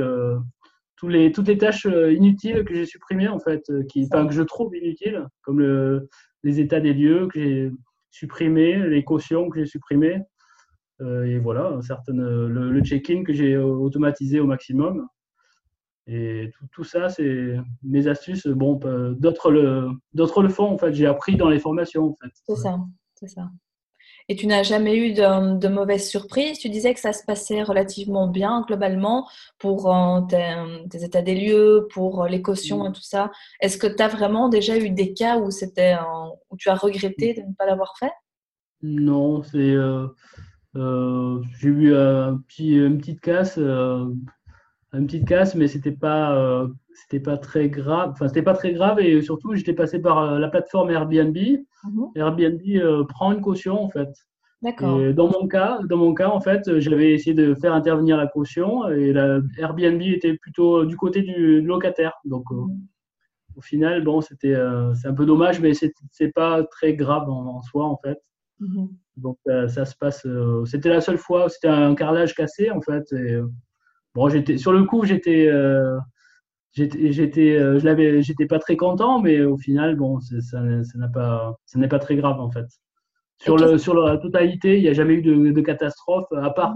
tous 1.03 1.09
les, 1.09 1.33
toutes 1.33 1.49
les 1.49 1.57
tâches 1.57 1.85
inutiles 1.85 2.63
que 2.63 2.73
j'ai 2.73 2.85
supprimées, 2.85 3.27
en 3.27 3.37
fait, 3.37 3.69
qui, 3.89 4.07
que 4.07 4.31
je 4.31 4.41
trouve 4.41 4.73
inutiles, 4.73 5.27
comme 5.41 5.59
le, 5.59 6.07
les 6.43 6.61
états 6.61 6.79
des 6.79 6.93
lieux 6.93 7.27
que 7.27 7.41
j'ai 7.41 7.71
supprimés, 8.09 8.77
les 8.87 9.03
cautions 9.03 9.49
que 9.49 9.59
j'ai 9.59 9.65
supprimées. 9.65 10.21
Euh, 11.01 11.25
et 11.25 11.39
voilà, 11.39 11.77
certaines, 11.81 12.23
le, 12.23 12.71
le 12.71 12.83
check-in 12.85 13.25
que 13.25 13.33
j'ai 13.33 13.57
automatisé 13.57 14.39
au 14.39 14.45
maximum. 14.45 15.05
Et 16.07 16.51
tout, 16.57 16.67
tout 16.71 16.83
ça, 16.85 17.09
c'est 17.09 17.57
mes 17.83 18.07
astuces. 18.07 18.47
Bon, 18.47 18.79
d'autres 19.19 19.51
le, 19.51 19.89
d'autres 20.13 20.41
le 20.41 20.47
font, 20.47 20.69
en 20.69 20.77
fait. 20.77 20.93
J'ai 20.93 21.05
appris 21.05 21.35
dans 21.35 21.49
les 21.49 21.59
formations, 21.59 22.11
en 22.11 22.15
fait. 22.15 22.31
C'est 22.33 22.55
ça, 22.55 22.79
c'est 23.15 23.27
ça. 23.27 23.49
Et 24.29 24.35
tu 24.35 24.47
n'as 24.47 24.63
jamais 24.63 24.95
eu 24.95 25.13
de, 25.13 25.57
de, 25.57 25.67
mauvaises 25.67 26.09
surprises 26.09 26.59
Tu 26.59 26.69
disais 26.69 26.93
que 26.93 26.99
ça 26.99 27.13
se 27.13 27.23
passait 27.25 27.63
relativement 27.63 28.27
bien, 28.27 28.63
globalement, 28.67 29.27
pour 29.59 29.93
euh, 29.93 30.21
tes, 30.89 31.03
états 31.03 31.21
des 31.21 31.35
lieux, 31.35 31.87
pour 31.93 32.25
les 32.25 32.41
cautions 32.41 32.89
et 32.89 32.91
tout 32.91 33.01
ça. 33.03 33.31
Est-ce 33.59 33.77
que 33.77 33.87
tu 33.87 34.01
as 34.01 34.07
vraiment 34.07 34.49
déjà 34.49 34.77
eu 34.77 34.89
des 34.89 35.13
cas 35.13 35.37
où, 35.37 35.51
c'était, 35.51 35.95
où 36.49 36.57
tu 36.57 36.69
as 36.69 36.75
regretté 36.75 37.33
de 37.33 37.41
ne 37.41 37.53
pas 37.53 37.65
l'avoir 37.65 37.95
fait? 37.97 38.11
Non, 38.81 39.43
c'est... 39.43 39.57
Euh, 39.57 40.07
euh, 40.75 41.41
j'ai 41.59 41.69
eu 41.69 41.95
un 41.95 42.37
petit, 42.37 42.75
une 42.75 42.97
petite 42.97 43.21
casse, 43.21 43.57
euh, 43.57 44.11
une 44.93 45.05
petite 45.05 45.27
casse, 45.27 45.55
mais 45.55 45.67
c'était 45.67 45.91
pas, 45.91 46.35
euh, 46.35 46.67
c'était 46.93 47.19
pas 47.19 47.37
très 47.37 47.69
grave. 47.69 48.11
Enfin, 48.11 48.27
c'était 48.27 48.41
pas 48.41 48.53
très 48.53 48.73
grave 48.73 48.99
et 48.99 49.21
surtout, 49.21 49.55
j'étais 49.55 49.73
passé 49.73 49.99
par 49.99 50.39
la 50.39 50.47
plateforme 50.47 50.91
Airbnb. 50.91 51.37
Mhm. 51.37 52.11
Airbnb 52.15 52.61
prend 53.07 53.31
une 53.31 53.41
caution 53.41 53.81
en 53.81 53.89
fait. 53.89 54.09
D'accord. 54.61 55.13
Dans 55.13 55.29
mon 55.29 55.47
cas, 55.47 55.79
dans 55.89 55.97
mon 55.97 56.13
cas, 56.13 56.29
en 56.29 56.39
fait, 56.39 56.79
j'avais 56.79 57.13
essayé 57.13 57.33
de 57.33 57.53
faire 57.53 57.73
intervenir 57.73 58.15
la 58.15 58.27
caution 58.27 58.87
et 58.87 59.11
la 59.11 59.41
Airbnb 59.57 60.01
était 60.01 60.37
plutôt 60.37 60.85
du 60.85 60.95
côté 60.95 61.21
du 61.21 61.61
locataire. 61.61 62.13
Donc, 62.23 62.49
mhm. 62.49 62.69
au 63.57 63.61
final, 63.61 64.03
bon, 64.03 64.21
c'était, 64.21 64.55
c'est 64.95 65.07
un 65.07 65.13
peu 65.13 65.25
dommage, 65.25 65.59
mais 65.59 65.73
c'est, 65.73 65.93
c'est 66.11 66.31
pas 66.31 66.63
très 66.63 66.95
grave 66.95 67.29
en 67.29 67.61
soi 67.61 67.85
en 67.85 67.97
fait. 67.97 68.19
Mhm. 68.59 68.89
Donc 69.17 69.37
euh, 69.47 69.67
ça 69.67 69.85
se 69.85 69.95
passe. 69.95 70.25
Euh, 70.25 70.65
c'était 70.65 70.89
la 70.89 71.01
seule 71.01 71.17
fois, 71.17 71.49
c'était 71.49 71.67
un 71.67 71.95
carrelage 71.95 72.33
cassé 72.33 72.71
en 72.71 72.81
fait. 72.81 73.11
Et, 73.13 73.39
bon, 74.15 74.29
j'étais 74.29 74.57
sur 74.57 74.73
le 74.73 74.83
coup, 74.85 75.05
j'étais 75.05 75.49
j'étais, 76.73 77.11
j'étais, 77.11 77.57
je 77.57 77.85
l'avais, 77.85 78.21
j'étais 78.21 78.45
pas 78.45 78.59
très 78.59 78.75
content, 78.75 79.19
mais 79.19 79.41
au 79.41 79.57
final, 79.57 79.95
bon, 79.95 80.19
ça, 80.19 80.39
ça 80.41 80.97
n'a 80.97 81.07
pas, 81.07 81.55
ça 81.65 81.79
n'est 81.79 81.87
pas 81.87 81.99
très 81.99 82.15
grave 82.15 82.39
en 82.39 82.51
fait. 82.51 82.65
Sur, 83.41 83.57
le, 83.57 83.77
sur 83.77 83.93
la 83.95 84.17
totalité, 84.17 84.77
il 84.77 84.83
n'y 84.83 84.89
a 84.89 84.93
jamais 84.93 85.15
eu 85.15 85.21
de, 85.21 85.51
de 85.51 85.61
catastrophe, 85.61 86.27
à 86.31 86.49
part, 86.49 86.75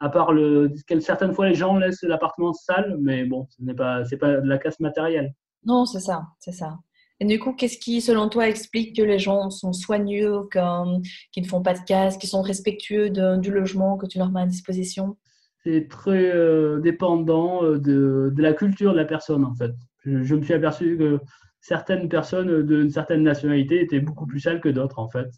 à 0.00 0.08
part 0.08 0.32
le, 0.32 0.72
certaines 1.00 1.32
fois 1.32 1.48
les 1.48 1.54
gens 1.54 1.76
laissent 1.76 2.02
l'appartement 2.02 2.52
sale, 2.52 2.96
mais 3.00 3.24
bon, 3.24 3.46
ce 3.50 3.62
n'est 3.62 3.74
pas, 3.74 4.04
c'est 4.04 4.16
pas 4.16 4.40
de 4.40 4.48
la 4.48 4.58
casse 4.58 4.80
matérielle. 4.80 5.32
Non, 5.64 5.86
c'est 5.86 6.00
ça, 6.00 6.24
c'est 6.40 6.52
ça. 6.52 6.78
Et 7.20 7.24
du 7.24 7.38
coup, 7.38 7.52
qu'est-ce 7.52 7.78
qui, 7.78 8.00
selon 8.00 8.28
toi, 8.28 8.48
explique 8.48 8.96
que 8.96 9.02
les 9.02 9.20
gens 9.20 9.48
sont 9.48 9.72
soigneux, 9.72 10.48
qu'ils 10.50 11.42
ne 11.42 11.48
font 11.48 11.62
pas 11.62 11.74
de 11.74 11.84
casse, 11.86 12.16
qu'ils 12.16 12.28
sont 12.28 12.42
respectueux 12.42 13.10
du 13.10 13.52
logement 13.52 13.96
que 13.96 14.06
tu 14.06 14.18
leur 14.18 14.32
mets 14.32 14.40
à 14.42 14.46
disposition? 14.46 15.16
C'est 15.64 15.88
très 15.88 16.34
euh, 16.34 16.80
dépendant 16.80 17.62
euh, 17.62 17.78
de, 17.78 18.32
de, 18.34 18.42
la 18.42 18.52
culture 18.52 18.92
de 18.92 18.96
la 18.96 19.04
personne, 19.04 19.44
en 19.44 19.54
fait. 19.54 19.72
Je, 20.04 20.34
me 20.34 20.42
suis 20.42 20.54
aperçu 20.54 20.96
que 20.98 21.20
certaines 21.60 22.08
personnes 22.08 22.62
d'une 22.66 22.90
certaine 22.90 23.22
nationalité 23.22 23.80
étaient 23.80 24.00
beaucoup 24.00 24.26
plus 24.26 24.40
sales 24.40 24.60
que 24.60 24.68
d'autres, 24.68 24.98
en 24.98 25.08
fait. 25.08 25.28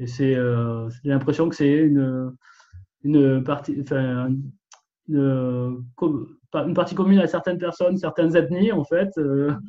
Et 0.00 0.06
c'est 0.08 0.34
euh, 0.34 0.88
l'impression 1.04 1.48
que 1.48 1.54
c'est 1.54 1.72
une, 1.72 2.34
une 3.04 3.44
partie, 3.44 3.76
enfin, 3.80 4.34
une, 5.08 5.84
une, 6.52 6.74
partie 6.74 6.96
commune 6.96 7.20
à 7.20 7.28
certaines 7.28 7.58
personnes, 7.58 7.96
certaines 7.96 8.36
ethnies, 8.36 8.72
en 8.72 8.84
fait. 8.84 9.10
Euh, 9.18 9.50
mhm 9.50 9.60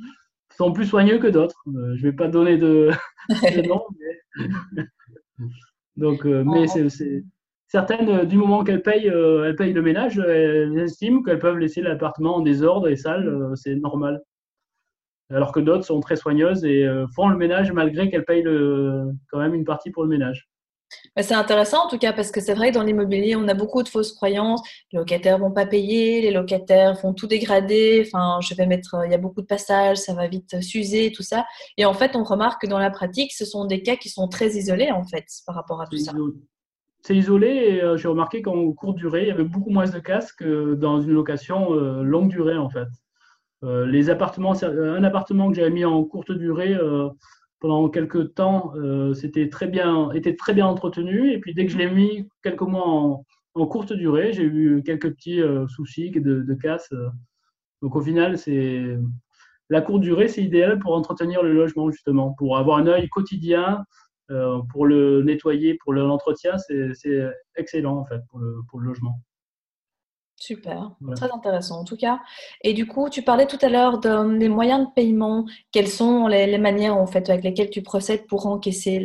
sont 0.57 0.73
plus 0.73 0.85
soigneux 0.85 1.17
que 1.17 1.27
d'autres. 1.27 1.63
Je 1.65 1.71
ne 1.71 2.01
vais 2.01 2.11
pas 2.11 2.27
donner 2.27 2.57
de, 2.57 2.91
nom, 3.67 3.85
mais... 3.97 4.83
donc, 5.95 6.25
mais 6.25 6.67
c'est 6.67 7.23
certaines, 7.71 8.09
euh, 8.09 8.25
du 8.25 8.37
moment 8.37 8.63
qu'elles 8.63 8.81
payent, 8.81 9.07
elles 9.07 9.55
payent 9.55 9.73
le 9.73 9.81
ménage, 9.81 10.19
elles 10.19 10.77
estiment 10.77 11.23
qu'elles 11.23 11.39
peuvent 11.39 11.57
laisser 11.57 11.81
l'appartement 11.81 12.35
en 12.35 12.41
désordre 12.41 12.89
et 12.89 12.97
sale, 12.97 13.51
c'est 13.55 13.75
normal. 13.75 14.21
Alors 15.31 15.53
que 15.53 15.61
d'autres 15.61 15.85
sont 15.85 16.01
très 16.01 16.17
soigneuses 16.17 16.65
et 16.65 16.85
font 17.15 17.29
le 17.29 17.37
ménage 17.37 17.71
malgré 17.71 18.09
qu'elles 18.09 18.25
payent 18.25 18.43
le, 18.43 19.11
quand 19.29 19.39
même 19.39 19.53
une 19.53 19.63
partie 19.63 19.89
pour 19.89 20.03
le 20.03 20.09
ménage. 20.09 20.49
C'est 21.17 21.33
intéressant 21.33 21.85
en 21.85 21.89
tout 21.89 21.97
cas 21.97 22.11
parce 22.11 22.31
que 22.31 22.41
c'est 22.41 22.53
vrai 22.53 22.69
que 22.69 22.75
dans 22.75 22.83
l'immobilier, 22.83 23.37
on 23.37 23.47
a 23.47 23.53
beaucoup 23.53 23.81
de 23.81 23.87
fausses 23.87 24.11
croyances. 24.11 24.61
Les 24.91 24.99
locataires 24.99 25.37
vont 25.37 25.51
pas 25.51 25.65
payer, 25.65 26.19
les 26.21 26.31
locataires 26.31 26.95
vont 27.01 27.13
tout 27.13 27.27
dégrader. 27.27 28.03
Enfin, 28.05 28.39
je 28.41 28.53
vais 28.55 28.65
mettre, 28.65 28.97
il 29.05 29.11
y 29.11 29.15
a 29.15 29.17
beaucoup 29.17 29.41
de 29.41 29.47
passages, 29.47 29.97
ça 29.97 30.13
va 30.13 30.27
vite 30.27 30.61
s'user, 30.61 31.13
tout 31.13 31.23
ça. 31.23 31.45
Et 31.77 31.85
en 31.85 31.93
fait, 31.93 32.17
on 32.17 32.23
remarque 32.23 32.63
que 32.63 32.67
dans 32.67 32.79
la 32.79 32.89
pratique, 32.89 33.31
ce 33.31 33.45
sont 33.45 33.63
des 33.63 33.81
cas 33.83 33.95
qui 33.95 34.09
sont 34.09 34.27
très 34.27 34.57
isolés 34.57 34.91
en 34.91 35.05
fait 35.05 35.25
par 35.45 35.55
rapport 35.55 35.81
à 35.81 35.87
tout 35.87 35.97
ça. 35.97 36.11
C'est 37.01 37.15
isolé 37.15 37.47
et 37.47 37.83
euh, 37.83 37.97
j'ai 37.97 38.07
remarqué 38.07 38.41
qu'en 38.41 38.71
courte 38.73 38.97
durée, 38.97 39.23
il 39.23 39.27
y 39.27 39.31
avait 39.31 39.43
beaucoup 39.43 39.71
moins 39.71 39.89
de 39.89 39.99
casques 39.99 40.39
que 40.39 40.75
dans 40.75 41.01
une 41.01 41.11
location 41.11 41.73
euh, 41.73 42.03
longue 42.03 42.29
durée 42.29 42.57
en 42.57 42.69
fait. 42.69 42.87
Euh, 43.63 43.85
les 43.85 44.09
appartements, 44.09 44.53
un 44.63 45.03
appartement 45.03 45.49
que 45.49 45.55
j'avais 45.55 45.71
mis 45.71 45.85
en 45.85 46.03
courte 46.03 46.31
durée 46.31 46.77
pendant 47.61 47.87
quelques 47.89 48.33
temps, 48.33 48.73
euh, 48.75 49.13
c'était 49.13 49.47
très 49.47 49.67
bien, 49.67 50.11
était 50.11 50.35
très 50.35 50.53
bien 50.53 50.65
entretenu. 50.65 51.31
Et 51.31 51.39
puis 51.39 51.53
dès 51.53 51.65
que 51.65 51.71
je 51.71 51.77
l'ai 51.77 51.89
mis 51.89 52.27
quelques 52.43 52.61
mois 52.61 52.87
en, 52.87 53.67
courte 53.67 53.93
durée, 53.93 54.33
j'ai 54.33 54.43
eu 54.43 54.81
quelques 54.83 55.11
petits 55.11 55.41
euh, 55.41 55.67
soucis 55.67 56.09
de, 56.09 56.41
de 56.41 56.53
casse. 56.55 56.89
Donc 57.81 57.95
au 57.95 58.01
final, 58.01 58.37
c'est 58.37 58.97
la 59.69 59.81
courte 59.81 60.01
durée, 60.01 60.27
c'est 60.27 60.43
idéal 60.43 60.79
pour 60.79 60.93
entretenir 60.93 61.43
le 61.43 61.53
logement 61.53 61.89
justement, 61.91 62.33
pour 62.33 62.57
avoir 62.57 62.77
un 62.77 62.87
œil 62.87 63.07
quotidien, 63.09 63.79
euh, 63.79 63.83
pour 64.71 64.85
le 64.85 65.23
nettoyer, 65.23 65.77
pour 65.83 65.93
l'entretien, 65.93 66.57
c'est 66.57 67.21
excellent 67.55 67.97
en 67.97 68.05
fait 68.05 68.21
pour 68.29 68.79
le 68.79 68.85
logement. 68.85 69.19
Super, 70.41 70.89
très 71.15 71.31
intéressant 71.31 71.81
en 71.81 71.83
tout 71.83 71.97
cas. 71.97 72.19
Et 72.63 72.73
du 72.73 72.87
coup, 72.87 73.09
tu 73.11 73.21
parlais 73.21 73.45
tout 73.45 73.59
à 73.61 73.69
l'heure 73.69 73.99
des 73.99 74.49
moyens 74.49 74.87
de 74.87 74.91
paiement. 74.95 75.45
Quelles 75.71 75.87
sont 75.87 76.27
les, 76.27 76.57
manières 76.57 76.97
en 76.97 77.05
fait 77.05 77.29
avec 77.29 77.43
lesquelles 77.43 77.69
tu 77.69 77.83
procèdes 77.83 78.25
pour 78.25 78.47
encaisser 78.47 78.97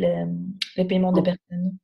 les, 0.75 0.85
paiements 0.85 1.11
des 1.11 1.21
personnes? 1.21 1.77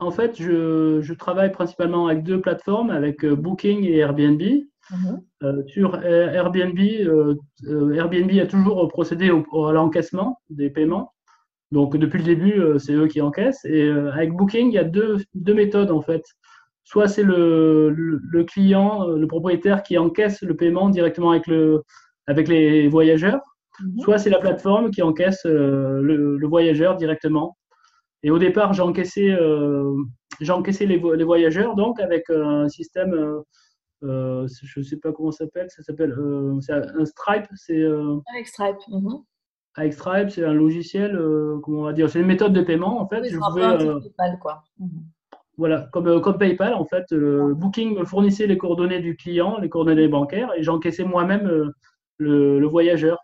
En 0.00 0.10
fait, 0.10 0.42
je, 0.42 1.14
travaille 1.14 1.52
principalement 1.52 2.08
avec 2.08 2.24
deux 2.24 2.40
plateformes, 2.40 2.90
avec 2.90 3.24
euh, 3.24 3.36
Booking 3.36 3.84
et 3.84 3.98
Airbnb. 3.98 4.42
Mhm. 4.90 5.22
Euh, 5.44 5.62
sur 5.68 6.04
Airbnb, 6.04 6.78
euh, 6.78 7.36
Airbnb 7.94 8.30
a 8.40 8.46
toujours 8.46 8.88
procédé 8.88 9.30
au, 9.30 9.66
à 9.66 9.72
l'encaissement 9.72 10.40
des 10.50 10.68
paiements. 10.68 11.12
Donc 11.72 11.96
depuis 11.96 12.18
le 12.18 12.24
début, 12.24 12.62
c'est 12.78 12.92
eux 12.92 13.08
qui 13.08 13.20
encaissent. 13.20 13.64
Et 13.64 13.88
avec 13.88 14.32
Booking, 14.32 14.68
il 14.68 14.74
y 14.74 14.78
a 14.78 14.84
deux, 14.84 15.18
deux 15.34 15.54
méthodes 15.54 15.90
en 15.90 16.02
fait 16.02 16.24
soit 16.84 17.08
c'est 17.08 17.22
le, 17.22 17.90
le, 17.90 18.44
client, 18.44 19.08
euh, 19.08 19.16
le 19.16 19.26
propriétaire 19.26 19.82
qui 19.82 19.98
encaisse 19.98 20.42
le 20.42 20.54
paiement 20.54 20.90
directement 20.90 21.30
avec, 21.30 21.46
le, 21.46 21.82
avec 22.26 22.46
les 22.46 22.88
voyageurs, 22.88 23.40
mhm. 23.80 24.00
soit 24.00 24.18
c'est 24.18 24.30
la 24.30 24.38
plateforme 24.38 24.90
qui 24.90 25.02
encaisse 25.02 25.44
euh, 25.46 26.00
le, 26.02 26.46
voyageur 26.46 26.96
directement. 26.96 27.56
Et 28.22 28.30
au 28.30 28.38
départ, 28.38 28.72
j'ai 28.74 28.82
encaissé, 28.82 29.30
euh, 29.30 29.94
j'ai 30.40 30.52
encaissé 30.52 30.86
les, 30.86 30.98
les, 30.98 31.24
voyageurs 31.24 31.74
donc 31.74 32.00
avec 32.00 32.28
un 32.30 32.68
système, 32.68 33.42
je 34.02 34.46
ne 34.78 34.82
sais 34.82 34.96
pas 34.98 35.12
comment 35.12 35.30
ça 35.30 35.44
s'appelle, 35.44 35.68
ça 35.70 35.82
s'appelle 35.82 36.14
un 36.18 37.04
Stripe. 37.04 37.46
C'est, 37.54 37.82
avec 37.82 38.46
Stripe. 38.46 38.76
Mhm. 38.88 39.24
Avec 39.76 39.92
Stripe, 39.92 40.30
c'est 40.30 40.44
un 40.44 40.54
logiciel, 40.54 41.18
comment 41.62 41.80
on 41.80 41.84
va 41.84 41.92
dire, 41.92 42.08
c'est 42.08 42.20
une 42.20 42.26
méthode 42.26 42.52
de 42.52 42.62
paiement 42.62 43.00
en 43.00 43.08
fait. 43.08 43.20
Oui, 43.20 43.30
je 43.30 43.38
pouvais, 43.38 44.38
quoi. 44.40 44.62
Mhm. 44.78 45.04
Voilà, 45.56 45.88
comme, 45.92 46.08
euh, 46.08 46.20
comme 46.20 46.36
PayPal, 46.36 46.74
en 46.74 46.84
fait, 46.84 47.04
euh, 47.12 47.54
Booking 47.54 47.96
me 47.96 48.04
fournissait 48.04 48.46
les 48.46 48.58
coordonnées 48.58 49.00
du 49.00 49.16
client, 49.16 49.58
les 49.60 49.68
coordonnées 49.68 50.08
bancaires, 50.08 50.50
et 50.56 50.62
j'encaissais 50.62 51.04
moi-même 51.04 51.46
euh, 51.46 51.70
le, 52.18 52.66
voyageur. 52.66 53.18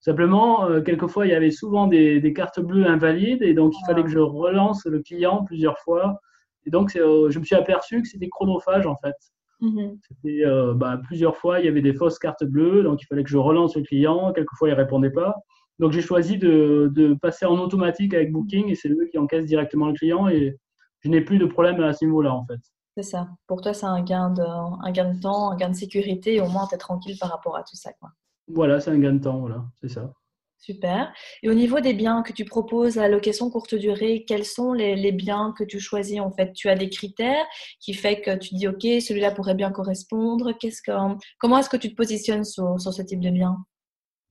Simplement, 0.00 0.68
quelquefois, 0.82 1.26
il 1.26 1.30
y 1.30 1.34
avait 1.34 1.50
souvent 1.50 1.86
des, 1.88 2.32
cartes 2.34 2.60
bleues 2.60 2.86
invalides, 2.86 3.42
et 3.42 3.52
donc 3.52 3.74
il 3.76 3.84
fallait 3.84 4.02
que 4.02 4.10
je 4.10 4.18
relance 4.18 4.86
le 4.86 5.00
client 5.00 5.44
plusieurs 5.44 5.78
fois. 5.80 6.20
Et 6.66 6.70
donc, 6.70 6.92
je 6.94 7.38
me 7.38 7.44
suis 7.44 7.56
aperçu 7.56 8.00
que 8.02 8.06
c'était 8.08 8.28
chronophage, 8.28 8.86
en 8.86 8.94
fait. 8.96 9.16
C'était 9.60 10.44
bah, 10.76 11.00
plusieurs 11.04 11.36
fois, 11.36 11.58
il 11.58 11.66
y 11.66 11.68
avait 11.68 11.82
des 11.82 11.94
fausses 11.94 12.20
cartes 12.20 12.44
bleues, 12.44 12.84
donc 12.84 13.02
il 13.02 13.06
fallait 13.06 13.24
que 13.24 13.30
je 13.30 13.38
relance 13.38 13.76
le 13.76 13.82
client. 13.82 14.32
Quelquefois, 14.32 14.68
il 14.68 14.72
ne 14.72 14.76
répondait 14.76 15.10
pas. 15.10 15.34
Donc, 15.78 15.92
j'ai 15.92 16.00
choisi 16.00 16.38
de, 16.38 16.90
de, 16.94 17.14
passer 17.14 17.46
en 17.46 17.58
automatique 17.58 18.14
avec 18.14 18.32
Booking, 18.32 18.68
et 18.68 18.74
c'est 18.74 18.88
eux 18.88 19.08
qui 19.10 19.18
encaissent 19.18 19.46
directement 19.46 19.86
le 19.86 19.94
client. 19.94 20.28
Et 20.28 20.56
je 21.00 21.08
n'ai 21.08 21.20
plus 21.20 21.38
de 21.38 21.46
problème 21.46 21.80
à 21.82 21.92
ce 21.92 22.04
niveau-là, 22.04 22.34
en 22.34 22.44
fait. 22.46 22.60
C'est 22.96 23.10
ça. 23.10 23.28
Pour 23.46 23.60
toi, 23.60 23.74
c'est 23.74 23.86
un 23.86 24.02
gain, 24.02 24.30
de, 24.30 24.42
un 24.42 24.90
gain 24.90 25.14
de 25.14 25.20
temps, 25.20 25.52
un 25.52 25.56
gain 25.56 25.68
de 25.68 25.76
sécurité, 25.76 26.34
et 26.34 26.40
au 26.40 26.48
moins, 26.48 26.66
tu 26.68 26.74
es 26.74 26.78
tranquille 26.78 27.16
par 27.20 27.30
rapport 27.30 27.56
à 27.56 27.62
tout 27.62 27.76
ça. 27.76 27.92
Quoi. 28.00 28.10
Voilà, 28.48 28.80
c'est 28.80 28.90
un 28.90 28.98
gain 28.98 29.12
de 29.12 29.22
temps, 29.22 29.38
voilà, 29.38 29.64
c'est 29.80 29.88
ça. 29.88 30.12
Super. 30.58 31.12
Et 31.44 31.48
au 31.48 31.54
niveau 31.54 31.78
des 31.78 31.94
biens 31.94 32.22
que 32.22 32.32
tu 32.32 32.44
proposes 32.44 32.98
à 32.98 33.08
location 33.08 33.48
courte 33.48 33.76
durée, 33.76 34.24
quels 34.26 34.44
sont 34.44 34.72
les, 34.72 35.12
biens 35.12 35.54
que 35.56 35.62
tu 35.62 35.78
choisis 35.78 36.18
en 36.18 36.32
fait? 36.32 36.52
Tu 36.52 36.68
as 36.68 36.74
des 36.74 36.88
critères 36.88 37.46
qui 37.78 37.94
fait 37.94 38.20
que 38.20 38.36
tu 38.36 38.56
dis 38.56 38.66
ok, 38.66 38.82
celui-là 38.82 39.30
pourrait 39.30 39.54
bien 39.54 39.70
correspondre. 39.70 40.52
Qu'est-ce 40.58 40.82
que, 40.82 40.90
comment 41.38 41.58
est-ce 41.58 41.70
que 41.70 41.76
tu 41.76 41.90
te 41.90 41.94
positionnes 41.94 42.44
sur, 42.44 42.80
sur 42.80 42.92
ce 42.92 43.02
type 43.02 43.20
de 43.20 43.30
biens? 43.30 43.56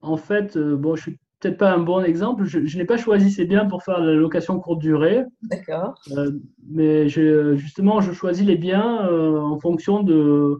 En 0.02 0.18
fait, 0.18 0.56
euh, 0.58 0.76
bon, 0.76 0.96
je 0.96 1.02
suis 1.02 1.18
peut-être 1.40 1.58
pas 1.58 1.72
un 1.72 1.78
bon 1.78 2.02
exemple. 2.02 2.44
Je, 2.44 2.76
n'ai 2.76 2.84
pas 2.84 2.96
choisi 2.96 3.30
ces 3.30 3.44
biens 3.44 3.66
pour 3.66 3.82
faire 3.82 4.00
la 4.00 4.12
location 4.14 4.58
courte 4.58 4.80
durée. 4.80 5.24
D'accord. 5.42 5.94
Euh, 6.16 6.32
mais 6.68 7.08
justement, 7.08 8.00
je 8.00 8.12
choisis 8.12 8.46
les 8.46 8.56
biens 8.56 9.06
euh, 9.06 9.38
en 9.38 9.58
fonction 9.58 10.02
de, 10.02 10.58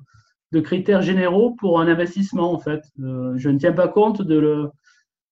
de, 0.53 0.61
critères 0.61 1.03
généraux 1.03 1.55
pour 1.59 1.81
un 1.81 1.88
investissement, 1.88 2.53
en 2.53 2.59
fait. 2.59 2.83
Euh, 3.01 3.35
je 3.37 3.51
ne 3.51 3.59
tiens 3.59 3.73
pas 3.73 3.88
compte 3.88 4.23
de, 4.23 4.38
le, 4.38 4.71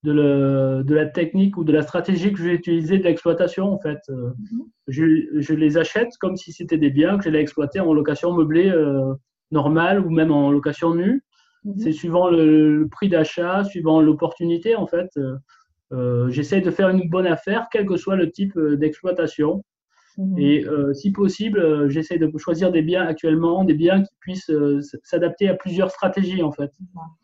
de, 0.02 0.12
le, 0.12 0.82
de, 0.84 0.94
la 0.94 1.06
technique 1.06 1.56
ou 1.56 1.64
de 1.64 1.72
la 1.72 1.82
stratégie 1.82 2.32
que 2.32 2.38
je 2.38 2.44
vais 2.44 2.54
utiliser 2.54 2.98
de 2.98 3.04
l'exploitation, 3.04 3.72
en 3.72 3.78
fait. 3.78 4.00
Mhm. 4.08 4.64
je, 4.88 5.04
je, 5.40 5.54
les 5.54 5.78
achète 5.78 6.16
comme 6.18 6.36
si 6.36 6.52
c'était 6.52 6.78
des 6.78 6.90
biens 6.90 7.18
que 7.18 7.24
j'allais 7.24 7.40
exploiter 7.40 7.78
en 7.80 7.92
location 7.92 8.32
meublée 8.32 8.72
normale 9.52 10.04
ou 10.04 10.10
même 10.10 10.32
en 10.32 10.50
location 10.50 10.94
nue. 10.94 11.22
Mhm. 11.66 11.78
C'est 11.78 11.92
suivant 11.92 12.28
le, 12.30 12.86
prix 12.90 13.08
d'achat, 13.08 13.64
suivant 13.64 14.00
l'opportunité, 14.00 14.76
en 14.76 14.86
fait. 14.86 15.10
Euh, 15.16 15.36
euh, 15.92 16.30
j'essaie 16.30 16.60
de 16.60 16.70
faire 16.70 16.88
une 16.88 17.08
bonne 17.08 17.26
affaire, 17.26 17.66
quel 17.70 17.86
que 17.86 17.96
soit 17.96 18.16
le 18.16 18.30
type 18.30 18.56
euh, 18.56 18.76
d'exploitation. 18.76 19.64
Mhm. 20.18 20.38
Et 20.38 20.64
si 20.94 21.12
possible, 21.12 21.90
j'essaie 21.90 22.16
de 22.16 22.32
choisir 22.38 22.72
des 22.72 22.80
biens 22.80 23.02
actuellement, 23.02 23.64
des 23.64 23.74
biens 23.74 24.02
qui 24.02 24.14
puissent 24.18 24.50
s'adapter 25.02 25.46
à 25.50 25.54
plusieurs 25.54 25.90
stratégies 25.90 26.42
en 26.42 26.52
fait. 26.52 26.70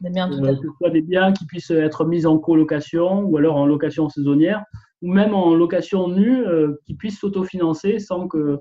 Des 0.02 0.10
biens 0.10 0.28
que 0.28 0.54
ce 0.54 0.68
soit 0.76 0.90
des 0.90 1.00
biens 1.00 1.32
qui 1.32 1.46
puissent 1.46 1.70
être 1.70 2.04
mis 2.04 2.26
en 2.26 2.36
colocation 2.36 3.22
ou 3.22 3.38
alors 3.38 3.56
en 3.56 3.64
location 3.64 4.10
saisonnière, 4.10 4.62
ou 5.00 5.10
même 5.10 5.32
en 5.32 5.54
location 5.54 6.08
nue 6.08 6.44
qui 6.84 6.92
puissent 6.92 7.18
s'autofinancer 7.18 7.98
sans 7.98 8.28
que 8.28 8.58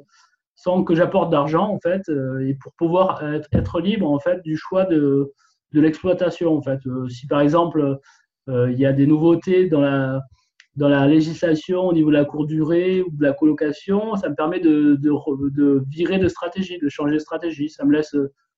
sans 0.55 0.85
que 0.85 0.95
j'apporte 0.95 1.29
d'argent 1.29 1.69
en 1.69 1.79
fait, 1.81 2.03
et 2.41 2.53
pour 2.53 2.71
pouvoir 2.77 3.33
être, 3.33 3.49
être, 3.51 3.81
libre 3.81 4.09
en 4.09 4.19
fait 4.19 4.41
du 4.43 4.55
choix 4.55 4.85
de, 4.85 5.33
de 5.73 5.81
l'exploitation. 5.81 6.55
En 6.55 6.61
fait. 6.61 6.79
Euh, 6.85 7.07
si 7.09 7.27
par 7.27 7.41
exemple, 7.41 7.99
euh, 8.49 8.71
il 8.71 8.79
y 8.79 8.85
a 8.85 8.93
des 8.93 9.07
nouveautés 9.07 9.67
dans 9.67 9.81
la, 9.81 10.21
dans 10.75 10.89
la 10.89 11.07
législation 11.07 11.81
au 11.87 11.93
niveau 11.93 12.09
de 12.09 12.15
la 12.15 12.25
courte 12.25 12.47
durée 12.47 13.01
ou 13.01 13.09
de 13.11 13.23
la 13.23 13.33
colocation, 13.33 14.15
ça 14.15 14.29
me 14.29 14.35
permet 14.35 14.59
de, 14.59 14.95
de, 14.95 15.83
virer 15.89 16.17
de 16.17 16.27
stratégie, 16.27 16.77
de 16.79 16.89
changer 16.89 17.15
de 17.15 17.19
stratégie. 17.19 17.69
Ça 17.69 17.85
me 17.85 17.93
laisse 17.93 18.15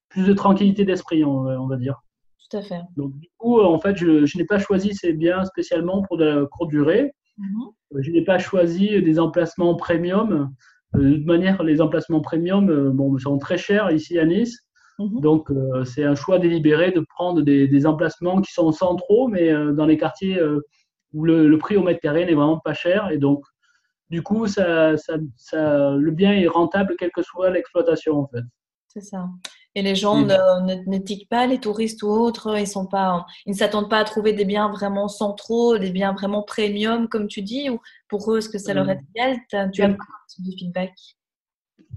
plus 0.10 0.26
de 0.26 0.34
tranquillité 0.34 0.86
d'esprit, 0.86 1.24
on, 1.24 1.68
va 1.68 1.78
dire. 1.78 2.02
Tout 2.50 2.58
à 2.58 2.62
fait. 2.62 2.82
Donc, 2.96 3.18
du 3.18 3.30
coup, 3.38 3.60
en 3.60 3.80
fait, 3.80 3.96
je, 3.96 4.26
je 4.26 4.38
n'ai 4.38 4.46
pas 4.46 4.60
choisi 4.60 4.94
ces 4.94 5.14
biens 5.14 5.44
spécialement 5.46 6.04
pour 6.04 6.18
de 6.18 6.26
la 6.26 6.46
courte 6.46 6.70
durée. 6.70 7.14
Mhm. 7.38 8.02
Je 8.02 8.12
n'ai 8.12 8.24
pas 8.24 8.40
choisi 8.40 9.02
des 9.02 9.20
emplacements 9.20 9.76
premium. 9.76 10.52
De 10.94 11.16
toute 11.16 11.26
manière, 11.26 11.64
les 11.64 11.82
emplacements 11.82 12.22
premium 12.22 12.92
bon, 12.92 13.18
sont 13.18 13.40
très 13.40 13.58
chers 13.58 13.92
ici 13.92 14.20
à 14.20 14.26
Nice. 14.26 14.64
Mhm. 15.00 15.22
Donc, 15.22 15.50
c'est 15.86 16.04
un 16.04 16.16
choix 16.16 16.40
délibéré 16.40 16.92
de 16.92 17.00
prendre 17.00 17.42
des, 17.42 17.68
des, 17.68 17.86
emplacements 17.86 18.42
qui 18.42 18.52
sont 18.52 18.72
centraux, 18.72 19.28
mais 19.28 19.52
dans 19.74 19.86
les 19.86 19.98
quartiers 19.98 20.40
où 21.14 21.24
le, 21.26 21.48
le, 21.48 21.58
prix 21.58 21.78
au 21.78 21.84
mètre 21.84 22.00
carré 22.00 22.26
n'est 22.26 22.34
vraiment 22.34 22.60
pas 22.60 22.74
cher. 22.74 23.10
Et 23.12 23.18
donc, 23.18 23.44
du 24.10 24.22
coup, 24.22 24.46
ça, 24.48 24.96
ça, 24.98 25.16
ça, 25.38 25.92
le 25.92 26.12
bien 26.12 26.34
est 26.34 26.48
rentable 26.48 26.96
quelle 26.98 27.12
que 27.12 27.24
soit 27.24 27.50
l'exploitation, 27.50 28.20
en 28.20 28.28
fait. 28.28 28.44
C'est 28.88 29.02
ça. 29.02 29.28
Et 29.76 29.82
les 29.82 29.96
gens 29.96 30.22
ne, 30.22 31.26
pas, 31.26 31.48
les 31.48 31.60
touristes 31.60 32.04
ou 32.04 32.10
autres, 32.10 32.60
ils 32.60 32.68
sont 32.68 32.86
pas, 32.86 33.26
ils 33.48 33.54
ne 33.54 33.58
s'attendent 33.58 33.90
pas 33.90 33.98
à 33.98 34.04
trouver 34.04 34.34
des 34.34 34.46
biens 34.46 34.70
vraiment 34.70 35.08
centraux, 35.08 35.80
des 35.80 35.90
biens 35.90 36.14
vraiment 36.14 36.44
premium, 36.44 37.08
comme 37.08 37.28
tu 37.28 37.42
dis, 37.42 37.72
ou 37.72 37.80
pour 38.08 38.32
eux, 38.32 38.38
est-ce 38.38 38.50
que 38.50 38.60
ça 38.60 38.76
leur 38.76 38.88
est 38.90 39.02
égal? 39.16 39.38
Tu 39.50 39.56
as 39.56 39.66
du 39.66 40.52
feedback? 40.60 40.94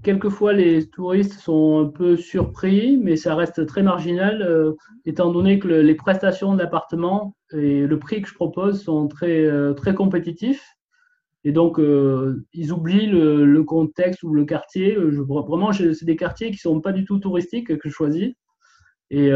Quelquefois, 0.03 0.53
les 0.53 0.87
touristes 0.89 1.33
sont 1.33 1.85
un 1.85 1.89
peu 1.89 2.17
surpris, 2.17 2.97
mais 2.97 3.15
ça 3.15 3.35
reste 3.35 3.65
très 3.65 3.81
marginal, 3.81 4.41
euh, 4.41 4.73
étant 5.05 5.31
donné 5.31 5.59
que 5.59 5.67
les 5.67 5.95
prestations 5.95 6.53
de 6.53 6.59
l'appartement 6.59 7.35
et 7.51 7.81
le 7.81 7.99
prix 7.99 8.21
que 8.21 8.29
je 8.29 8.35
propose 8.35 8.83
sont 8.83 9.07
très, 9.07 9.45
euh, 9.45 9.73
très 9.73 9.95
compétitifs. 9.95 10.63
Et 11.43 11.51
donc, 11.51 11.79
euh, 11.79 12.45
ils 12.53 12.71
oublient 12.71 13.07
le, 13.07 13.63
contexte 13.63 14.21
ou 14.23 14.33
le 14.33 14.45
quartier. 14.45 14.95
Je, 14.95 15.21
vraiment, 15.21 15.71
c'est 15.71 16.05
des 16.05 16.15
quartiers 16.15 16.47
qui 16.47 16.57
ne 16.57 16.71
sont 16.73 16.81
pas 16.81 16.91
du 16.91 17.05
tout 17.05 17.19
touristiques 17.19 17.77
que 17.77 17.89
je 17.89 17.93
choisis. 17.93 18.33
Et 19.09 19.29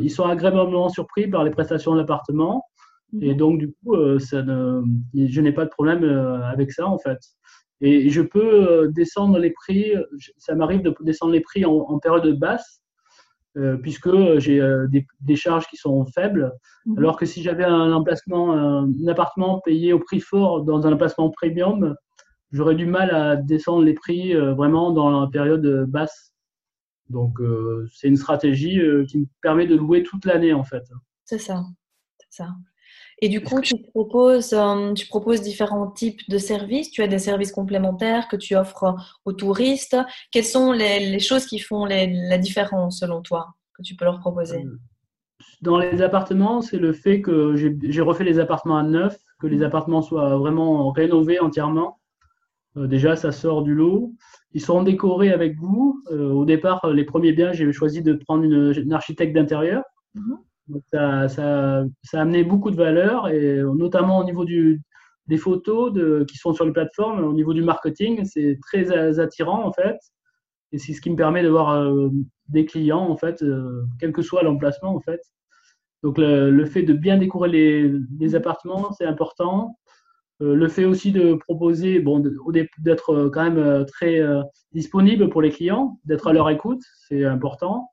ils 0.00 0.10
sont 0.10 0.24
agréablement 0.24 0.88
surpris 0.88 1.28
par 1.28 1.44
les 1.44 1.50
prestations 1.50 1.92
de 1.92 1.98
l'appartement. 1.98 2.64
Mhm. 3.12 3.22
Et 3.22 3.34
donc, 3.34 3.58
du 3.58 3.72
coup, 3.72 4.18
ça 4.18 4.42
ne, 4.42 4.82
je 5.14 5.40
n'ai 5.42 5.52
pas 5.52 5.66
de 5.66 5.70
problème 5.70 6.04
avec 6.04 6.72
ça, 6.72 6.86
en 6.86 6.98
fait. 6.98 7.18
Et 7.80 8.10
je 8.10 8.22
peux 8.22 8.90
descendre 8.92 9.38
les 9.38 9.50
prix. 9.50 9.92
Ça 10.36 10.54
m'arrive 10.54 10.82
de 10.82 10.94
descendre 11.00 11.32
les 11.32 11.40
prix 11.40 11.64
en, 11.64 11.72
en 11.72 11.98
période 11.98 12.38
basse 12.38 12.82
euh, 13.58 13.76
puisque 13.76 14.08
j'ai 14.38 14.60
euh, 14.60 14.86
des, 15.20 15.36
charges 15.36 15.66
qui 15.66 15.76
sont 15.76 16.04
faibles. 16.06 16.52
Mhm. 16.86 16.98
Alors 16.98 17.16
que 17.16 17.26
si 17.26 17.42
j'avais 17.42 17.64
un 17.64 17.92
emplacement, 17.92 18.52
un, 18.52 18.88
appartement 19.08 19.60
payé 19.60 19.92
au 19.92 19.98
prix 19.98 20.20
fort 20.20 20.62
dans 20.62 20.86
un 20.86 20.92
emplacement 20.92 21.30
premium, 21.30 21.96
j'aurais 22.52 22.76
du 22.76 22.86
mal 22.86 23.10
à 23.10 23.36
descendre 23.36 23.82
les 23.82 23.94
prix 23.94 24.34
euh, 24.34 24.54
vraiment 24.54 24.92
dans 24.92 25.22
la 25.22 25.26
période 25.28 25.86
basse. 25.88 26.32
Donc 27.08 27.38
c'est 27.90 28.08
une 28.08 28.18
stratégie 28.18 28.78
qui 29.08 29.20
me 29.20 29.26
permet 29.40 29.66
de 29.66 29.74
louer 29.74 30.02
toute 30.02 30.26
l'année 30.26 30.52
en 30.52 30.62
fait. 30.62 30.84
C'est 31.24 31.38
ça, 31.38 31.64
c'est 32.18 32.42
ça. 32.42 32.48
Et 33.20 33.28
du 33.28 33.42
coup, 33.42 33.60
tu 33.60 33.76
proposes, 33.78 34.56
tu 34.94 35.06
proposes 35.08 35.42
différents 35.42 35.90
types 35.90 36.20
de 36.28 36.38
services. 36.38 36.90
Tu 36.90 37.02
as 37.02 37.08
des 37.08 37.18
services 37.18 37.52
complémentaires 37.52 38.28
que 38.28 38.36
tu 38.36 38.54
offres 38.54 38.94
aux 39.24 39.32
touristes. 39.32 39.96
Quelles 40.30 40.44
sont 40.44 40.72
les, 40.72 41.18
choses 41.18 41.46
qui 41.46 41.58
font 41.58 41.84
la 41.84 42.38
différence 42.38 43.00
selon 43.00 43.22
toi 43.22 43.54
que 43.78 43.82
tu 43.82 43.96
peux 43.96 44.04
leur 44.04 44.18
proposer? 44.20 44.64
Euh, 44.64 44.78
Dans 45.62 45.78
les 45.78 46.02
appartements, 46.02 46.60
c'est 46.60 46.78
le 46.78 46.92
fait 46.92 47.22
que 47.22 47.54
j'ai 47.56 48.02
refait 48.02 48.24
les 48.24 48.38
appartements 48.38 48.76
à 48.76 48.82
neuf, 48.82 49.16
que 49.40 49.46
les 49.46 49.62
appartements 49.62 50.02
soient 50.02 50.36
vraiment 50.36 50.90
rénovés 50.90 51.40
entièrement. 51.40 51.98
Euh, 52.76 52.86
déjà, 52.86 53.16
ça 53.16 53.32
sort 53.32 53.62
du 53.62 53.74
lot. 53.74 54.12
Ils 54.52 54.60
seront 54.60 54.82
décorés 54.82 55.32
avec 55.32 55.56
goût. 55.56 56.02
Euh, 56.10 56.30
au 56.30 56.44
départ, 56.44 56.86
les 56.92 57.04
premiers 57.04 57.32
biens, 57.32 57.52
j'ai 57.52 57.70
choisi 57.72 58.02
de 58.02 58.14
prendre 58.14 58.44
une, 58.44 58.92
architecte 58.92 59.34
d'intérieur. 59.34 59.82
Ça, 60.92 61.26
a 61.26 62.20
amené 62.20 62.44
beaucoup 62.44 62.70
de 62.70 62.76
valeur, 62.76 63.28
et 63.28 63.62
notamment 63.62 64.18
au 64.18 64.24
niveau 64.24 64.44
des 64.44 65.36
photos 65.36 65.92
qui 66.26 66.36
sont 66.36 66.52
sur 66.52 66.64
les 66.64 66.72
plateformes, 66.72 67.24
au 67.24 67.32
niveau 67.32 67.54
du 67.54 67.62
marketing, 67.62 68.24
c'est 68.24 68.58
très 68.62 69.18
attirant 69.18 69.64
en 69.64 69.72
fait. 69.72 69.98
Et 70.72 70.78
c'est 70.78 70.92
ce 70.92 71.00
qui 71.00 71.10
me 71.10 71.16
permet 71.16 71.42
de 71.42 71.48
voir 71.48 71.70
euh, 71.70 72.10
des 72.48 72.66
clients 72.66 73.08
en 73.08 73.16
fait, 73.16 73.42
euh, 73.42 73.84
quel 73.98 74.12
que 74.12 74.22
soit 74.22 74.42
l'emplacement 74.42 74.94
en 74.94 75.00
fait. 75.00 75.20
Donc 76.02 76.18
le, 76.18 76.64
fait 76.64 76.82
de 76.82 76.92
bien 76.92 77.18
décorer 77.18 77.48
les, 77.48 77.92
les 78.20 78.34
appartements, 78.34 78.92
c'est 78.92 79.06
important. 79.06 79.78
Euh, 80.40 80.54
le 80.54 80.68
fait 80.68 80.84
aussi 80.84 81.10
de 81.10 81.34
proposer, 81.34 81.98
bon, 81.98 82.22
d'être 82.78 83.30
quand 83.32 83.50
même 83.50 83.84
très 83.86 84.20
disponible 84.72 85.28
pour 85.28 85.42
les 85.42 85.50
clients, 85.50 85.98
d'être 86.04 86.28
à 86.28 86.32
leur 86.32 86.50
écoute, 86.50 86.82
c'est 87.08 87.24
important. 87.24 87.90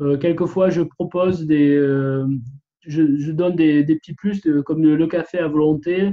Euh, 0.00 0.16
quelquefois, 0.16 0.70
je 0.70 0.82
propose 0.82 1.44
des, 1.46 1.74
euh, 1.76 2.26
je, 2.82 3.32
donne 3.32 3.56
des, 3.56 3.84
petits 3.84 4.14
plus 4.14 4.40
comme 4.64 4.82
le, 4.82 5.06
café 5.06 5.38
à 5.38 5.48
volonté. 5.48 6.12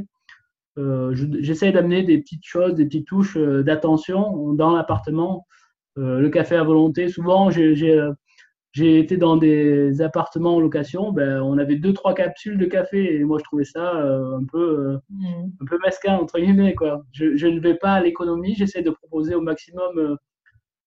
Euh, 0.78 1.16
j'essaie 1.40 1.72
d'amener 1.72 2.04
des 2.04 2.20
petites 2.20 2.46
choses, 2.46 2.76
des 2.76 2.86
petites 2.86 3.08
touches 3.08 3.38
d'attention 3.38 4.54
dans 4.54 4.76
l'appartement. 4.76 5.46
le 5.96 6.28
café 6.30 6.56
à 6.56 6.64
volonté, 6.64 7.08
souvent, 7.08 7.50
j'ai 7.50 9.00
été 9.00 9.18
dans 9.18 9.38
des 9.38 10.02
appartements 10.02 10.56
en 10.56 10.60
location, 10.60 11.14
ben, 11.14 11.42
on 11.42 11.58
avait 11.58 11.78
deux, 11.78 11.94
trois 11.94 12.14
capsules 12.14 12.58
de 12.58 12.66
café 12.66 13.16
et 13.16 13.24
moi 13.24 13.38
je 13.40 13.46
trouvais 13.46 13.64
ça 13.64 13.94
un, 13.94 14.44
peu, 14.52 15.00
mmh. 15.10 15.26
un 15.62 15.66
peu 15.66 15.78
mesquin, 15.86 16.18
entre 16.18 16.40
guillemets. 16.40 16.76
Quoi. 16.76 17.06
Je, 17.14 17.38
je 17.38 17.48
ne 17.48 17.62
vais 17.62 17.76
pas 17.76 17.94
à 17.94 18.02
l'économie, 18.02 18.56
j'essaie 18.56 18.82
de 18.82 18.90
proposer 18.90 19.36
au 19.36 19.42
maximum 19.42 20.18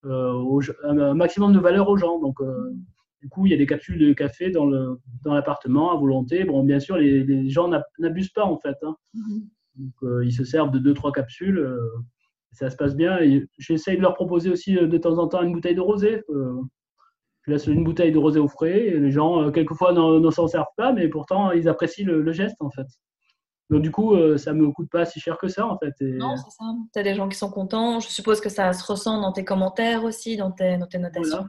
euh, 0.08 0.60
un 0.84 1.14
maximum 1.14 1.52
de 1.52 1.58
valeur 1.58 1.88
aux 1.88 1.96
gens. 1.96 2.18
Donc, 2.18 2.40
euh, 2.40 2.72
du 3.20 3.28
coup, 3.28 3.46
il 3.46 3.50
y 3.50 3.54
a 3.54 3.58
des 3.58 3.66
capsules 3.66 3.98
de 3.98 4.12
café 4.12 4.50
dans 4.50 4.66
le 4.66 4.98
dans 5.24 5.34
l'appartement 5.34 5.92
à 5.92 5.96
volonté. 5.96 6.44
Bon, 6.44 6.62
bien 6.62 6.80
sûr, 6.80 6.96
les, 6.96 7.24
les 7.24 7.48
gens 7.50 7.70
n'abusent 7.98 8.32
pas 8.32 8.44
en 8.44 8.58
fait. 8.58 8.76
Hein. 8.82 8.96
Mm-hmm. 9.14 9.42
Donc, 9.76 9.92
euh, 10.02 10.24
ils 10.24 10.32
se 10.32 10.44
servent 10.44 10.70
de 10.70 10.78
deux 10.78 10.94
trois 10.94 11.12
capsules. 11.12 11.64
ça 12.52 12.70
se 12.70 12.76
passe 12.76 12.96
bien. 12.96 13.18
J'essaye 13.58 13.96
de 13.96 14.02
leur 14.02 14.14
proposer 14.14 14.50
aussi 14.50 14.74
de 14.74 14.98
temps 14.98 15.18
en 15.18 15.28
temps 15.28 15.42
une 15.42 15.52
bouteille 15.52 15.74
de 15.74 15.80
rosé. 15.80 16.22
je 17.42 17.50
laisse 17.50 17.66
une 17.66 17.84
bouteille 17.84 18.12
de 18.12 18.18
rosé 18.18 18.40
au 18.40 18.48
frais. 18.48 18.86
Et 18.86 18.98
les 18.98 19.10
gens, 19.10 19.50
quelquefois, 19.52 19.92
ne 19.92 20.30
s'en 20.30 20.48
servent 20.48 20.74
pas, 20.76 20.92
mais 20.92 21.08
pourtant, 21.08 21.52
ils 21.52 21.68
apprécient 21.68 22.06
le 22.06 22.32
geste 22.32 22.56
en 22.60 22.70
fait. 22.70 22.86
Donc 23.70 23.82
du 23.82 23.90
coup, 23.90 24.14
euh, 24.14 24.38
ça 24.38 24.54
me 24.54 24.70
coûte 24.70 24.88
pas 24.90 25.04
si 25.04 25.20
cher 25.20 25.36
que 25.36 25.48
ça 25.48 25.66
en 25.66 25.78
fait. 25.78 25.94
Non, 26.00 26.36
c'est 26.36 26.50
ça. 26.50 26.64
Tu 26.92 26.98
as 26.98 27.02
des 27.02 27.14
gens 27.14 27.28
qui 27.28 27.36
sont 27.36 27.50
contents. 27.50 28.00
Je 28.00 28.08
suppose 28.08 28.40
que 28.40 28.48
ça 28.48 28.72
se 28.72 28.84
ressent 28.84 29.20
dans 29.20 29.32
tes 29.32 29.44
commentaires 29.44 30.04
aussi, 30.04 30.36
dans 30.36 30.50
tes, 30.50 30.78
notations. 30.78 31.46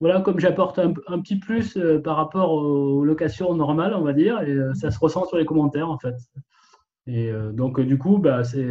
Voilà. 0.00 0.20
comme 0.20 0.38
j'apporte 0.38 0.78
un, 0.78 0.92
petit 1.20 1.38
plus 1.38 1.76
euh, 1.76 2.00
par 2.00 2.16
rapport 2.16 2.52
aux 2.52 3.04
locations 3.04 3.54
normales, 3.54 3.94
on 3.94 4.02
va 4.02 4.12
dire, 4.12 4.40
et 4.42 4.50
euh, 4.50 4.74
ça 4.74 4.90
se 4.90 4.98
ressent 4.98 5.26
sur 5.26 5.36
les 5.36 5.44
commentaires 5.44 5.90
en 5.90 5.98
fait. 5.98 6.14
Et 7.06 7.32
donc 7.54 7.80
du 7.80 7.96
coup, 7.96 8.18
bah, 8.18 8.44
c'est, 8.44 8.68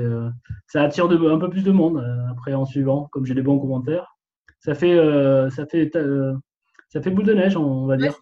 ça 0.67 0.83
attire 0.83 1.07
de, 1.07 1.17
un 1.27 1.39
peu 1.39 1.49
plus 1.49 1.63
de 1.63 1.71
monde 1.71 2.05
après 2.29 2.53
en 2.53 2.65
suivant, 2.65 3.09
comme 3.11 3.25
j'ai 3.25 3.33
des 3.33 3.41
bons 3.41 3.57
commentaires. 3.57 4.15
Ça 4.59 4.75
fait, 4.75 4.95
ça 5.49 5.65
fait, 5.65 5.91
ça 6.89 7.01
fait 7.01 7.09
boule 7.09 7.25
de 7.25 7.33
neige, 7.33 7.57
on 7.57 7.87
va 7.87 7.97
dire. 7.97 8.13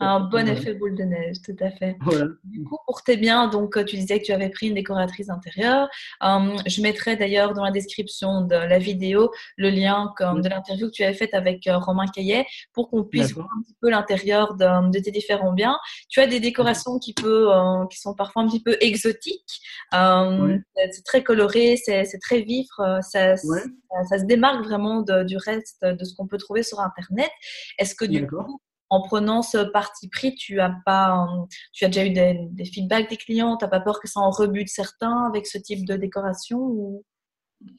Un 0.00 0.20
bon 0.32 0.48
effet 0.48 0.74
boule 0.74 0.96
de 0.96 1.04
neige, 1.04 1.36
tout 1.44 1.56
à 1.60 1.70
fait. 1.70 1.96
Du 2.44 2.64
coup, 2.64 2.78
pour 2.86 3.02
tes 3.02 3.16
biens, 3.16 3.48
donc 3.48 3.84
tu 3.84 3.96
disais 3.96 4.18
que 4.18 4.24
tu 4.24 4.32
avais 4.32 4.48
pris 4.48 4.68
une 4.68 4.74
décoratrice 4.74 5.28
intérieure. 5.28 5.88
Hum, 6.20 6.56
je 6.66 6.82
mettrai 6.82 7.16
d'ailleurs 7.16 7.54
dans 7.54 7.64
la 7.64 7.70
description 7.70 8.42
de 8.42 8.54
la 8.54 8.78
vidéo 8.78 9.30
le 9.56 9.70
lien 9.70 10.12
comme 10.16 10.40
de 10.40 10.48
l'interview 10.48 10.86
que 10.86 10.92
tu 10.92 11.04
avais 11.04 11.14
faite 11.14 11.34
avec 11.34 11.66
euh, 11.66 11.78
Romain 11.78 12.06
Caillet 12.06 12.46
pour 12.72 12.90
qu'on 12.90 13.04
puisse 13.04 13.32
voir 13.32 13.48
un 13.56 13.62
petit 13.62 13.76
peu 13.80 13.90
l'intérieur 13.90 14.54
de, 14.54 14.98
tes 14.98 15.10
différents 15.10 15.52
biens. 15.52 15.78
Tu 16.08 16.20
as 16.20 16.26
des 16.26 16.40
décorations 16.40 16.98
qui, 16.98 17.14
peut, 17.14 17.52
euh, 17.52 17.86
qui 17.86 17.98
sont 17.98 18.14
parfois 18.14 18.42
un 18.42 18.48
petit 18.48 18.62
peu 18.62 18.76
exotiques. 18.80 19.60
Hum, 19.92 20.62
c'est 20.90 21.04
très 21.04 21.22
coloré, 21.22 21.76
c'est 21.76 22.06
très 22.20 22.40
vif. 22.40 22.68
Euh, 22.78 23.00
ça, 23.02 23.36
ça, 23.36 24.18
se 24.18 24.24
démarque 24.24 24.64
vraiment 24.64 25.02
du 25.02 25.36
reste 25.36 25.84
de 25.84 26.04
ce 26.04 26.14
qu'on 26.14 26.26
peut 26.26 26.38
trouver 26.38 26.62
sur 26.62 26.80
Internet. 26.80 27.30
Est-ce 27.78 27.94
que 27.94 28.04
du 28.04 28.26
coup, 28.26 28.60
en 28.90 29.00
prenant 29.02 29.42
ce 29.42 29.58
parti 29.58 30.08
pris, 30.08 30.34
tu 30.34 30.60
as 30.60 30.74
pas, 30.84 31.26
tu 31.72 31.84
as 31.84 31.88
déjà 31.88 32.04
eu 32.04 32.10
des, 32.10 32.64
feedbacks 32.64 33.08
des 33.08 33.16
clients, 33.16 33.56
tu 33.56 33.64
n'as 33.64 33.70
pas 33.70 33.80
peur 33.80 34.00
que 34.00 34.08
ça 34.08 34.20
en 34.20 34.30
rebute 34.30 34.68
certains 34.68 35.26
avec 35.26 35.46
ce 35.46 35.58
type 35.58 35.86
de 35.86 35.94
décoration. 35.94 37.02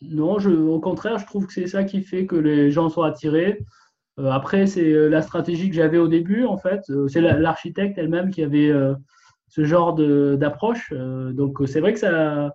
Non, 0.02 0.38
au 0.38 0.80
contraire, 0.80 1.18
je 1.18 1.26
trouve 1.26 1.48
que 1.48 1.54
c'est 1.54 1.68
ça 1.68 1.84
qui 1.84 2.02
fait 2.02 2.26
que 2.26 2.36
les 2.36 2.72
gens 2.72 2.90
sont 2.90 3.02
attirés. 3.02 3.60
Euh, 4.20 4.30
après, 4.30 4.68
c'est 4.68 4.92
euh, 4.92 5.08
la 5.10 5.22
stratégie 5.22 5.70
que 5.70 5.76
j'avais 5.76 5.98
au 5.98 6.08
début, 6.08 6.46
en 6.46 6.58
fait. 6.58 6.82
Euh, 6.90 7.08
c'est 7.08 7.22
l'architecte 7.22 7.98
elle-même 7.98 8.30
qui 8.30 8.44
avait 8.44 8.72
ce 9.48 9.66
genre 9.66 9.94
d'approche. 9.96 10.94
donc, 10.94 11.58
c'est 11.66 11.82
vrai 11.82 11.92
que 11.94 12.00
ça, 12.00 12.54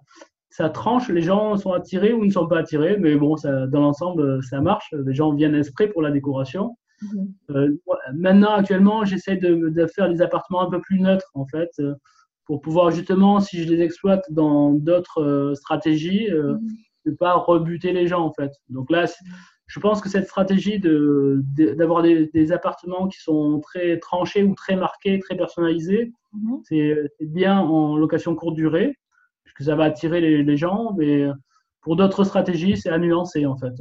ça 0.48 0.70
tranche. 0.70 1.08
Les 1.08 1.20
gens 1.20 1.56
sont 1.56 1.72
attirés 1.72 2.14
ou 2.14 2.24
ne 2.24 2.30
sont 2.30 2.46
pas 2.46 2.60
attirés, 2.60 2.96
mais 2.98 3.16
bon, 3.16 3.34
dans 3.44 3.80
l'ensemble, 3.80 4.42
ça 4.42 4.60
marche. 4.62 4.94
Les 5.04 5.14
gens 5.14 5.34
viennent 5.34 5.54
exprès 5.54 5.88
pour 5.88 6.00
la 6.00 6.10
décoration. 6.10 6.76
Mhm. 7.02 7.34
Euh, 7.50 7.76
maintenant, 8.14 8.54
actuellement, 8.54 9.04
j'essaie 9.04 9.36
de, 9.36 9.68
de, 9.68 9.86
faire 9.86 10.08
des 10.08 10.22
appartements 10.22 10.62
un 10.62 10.70
peu 10.70 10.80
plus 10.80 11.00
neutres, 11.00 11.30
en 11.34 11.46
fait, 11.46 11.70
euh, 11.80 11.94
pour 12.44 12.60
pouvoir 12.60 12.90
justement, 12.90 13.40
si 13.40 13.62
je 13.62 13.68
les 13.72 13.82
exploite 13.82 14.24
dans 14.30 14.72
d'autres 14.72 15.22
euh, 15.22 15.54
stratégies, 15.54 16.28
mhm. 16.30 16.60
ne 17.06 17.12
pas 17.12 17.34
rebuter 17.34 17.92
les 17.92 18.06
gens, 18.06 18.24
en 18.24 18.32
fait. 18.32 18.52
Donc 18.68 18.90
là, 18.90 19.06
je 19.66 19.80
pense 19.80 20.00
que 20.00 20.08
cette 20.08 20.26
stratégie 20.26 20.78
de, 20.78 21.42
d'avoir 21.74 22.02
des, 22.02 22.52
appartements 22.52 23.08
qui 23.08 23.20
sont 23.20 23.60
très 23.60 23.98
tranchés 23.98 24.44
ou 24.44 24.54
très 24.54 24.76
marqués, 24.76 25.18
très 25.18 25.36
personnalisés, 25.36 26.12
mhm. 26.32 26.60
c'est, 26.64 26.96
bien 27.20 27.58
en 27.58 27.96
location 27.96 28.34
courte 28.34 28.54
durée, 28.54 28.96
puisque 29.44 29.64
ça 29.64 29.76
va 29.76 29.84
attirer 29.84 30.20
les, 30.20 30.56
gens, 30.56 30.94
mais 30.96 31.26
pour 31.82 31.96
d'autres 31.96 32.24
stratégies, 32.24 32.76
c'est 32.76 32.90
à 32.90 32.98
nuancer 32.98 33.46
en 33.46 33.56
fait. 33.56 33.72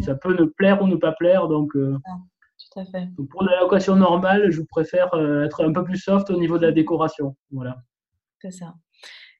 Ça 0.00 0.14
peut 0.14 0.34
ne 0.34 0.44
plaire 0.44 0.82
ou 0.82 0.86
ne 0.86 0.96
pas 0.96 1.12
plaire, 1.12 1.48
donc. 1.48 1.74
Euh, 1.76 1.96
tout 2.70 2.80
à 2.80 2.84
fait. 2.84 3.08
pour 3.30 3.42
la 3.42 3.60
location 3.60 3.96
normale, 3.96 4.50
je 4.50 4.62
préfère 4.62 5.12
euh, 5.14 5.44
être 5.44 5.64
un 5.64 5.72
peu 5.72 5.84
plus 5.84 5.98
soft 5.98 6.30
au 6.30 6.38
niveau 6.38 6.58
de 6.58 6.66
la 6.66 6.72
décoration. 6.72 7.36
Voilà. 7.50 7.76
C'est 8.40 8.50
ça. 8.50 8.74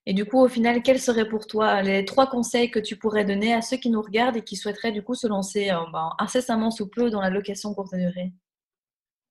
Et 0.06 0.14
du 0.14 0.24
coup, 0.24 0.38
au 0.38 0.48
final, 0.48 0.82
quels 0.82 1.00
seraient 1.00 1.28
pour 1.28 1.46
toi 1.46 1.82
les 1.82 2.04
trois 2.04 2.26
conseils 2.26 2.70
que 2.70 2.78
tu 2.78 2.96
pourrais 2.96 3.24
donner 3.24 3.52
à 3.52 3.60
ceux 3.60 3.76
qui 3.76 3.90
nous 3.90 4.00
regardent 4.00 4.36
et 4.36 4.42
qui 4.42 4.56
souhaiteraient 4.56 4.92
du 4.92 5.02
coup 5.02 5.14
se 5.14 5.26
lancer 5.26 5.70
euh, 5.70 5.76
ben, 5.92 6.10
incessamment 6.18 6.70
sous 6.70 6.88
peu 6.88 7.10
dans 7.10 7.20
la 7.20 7.30
location 7.30 7.74
courte 7.74 7.94
durée? 7.94 8.32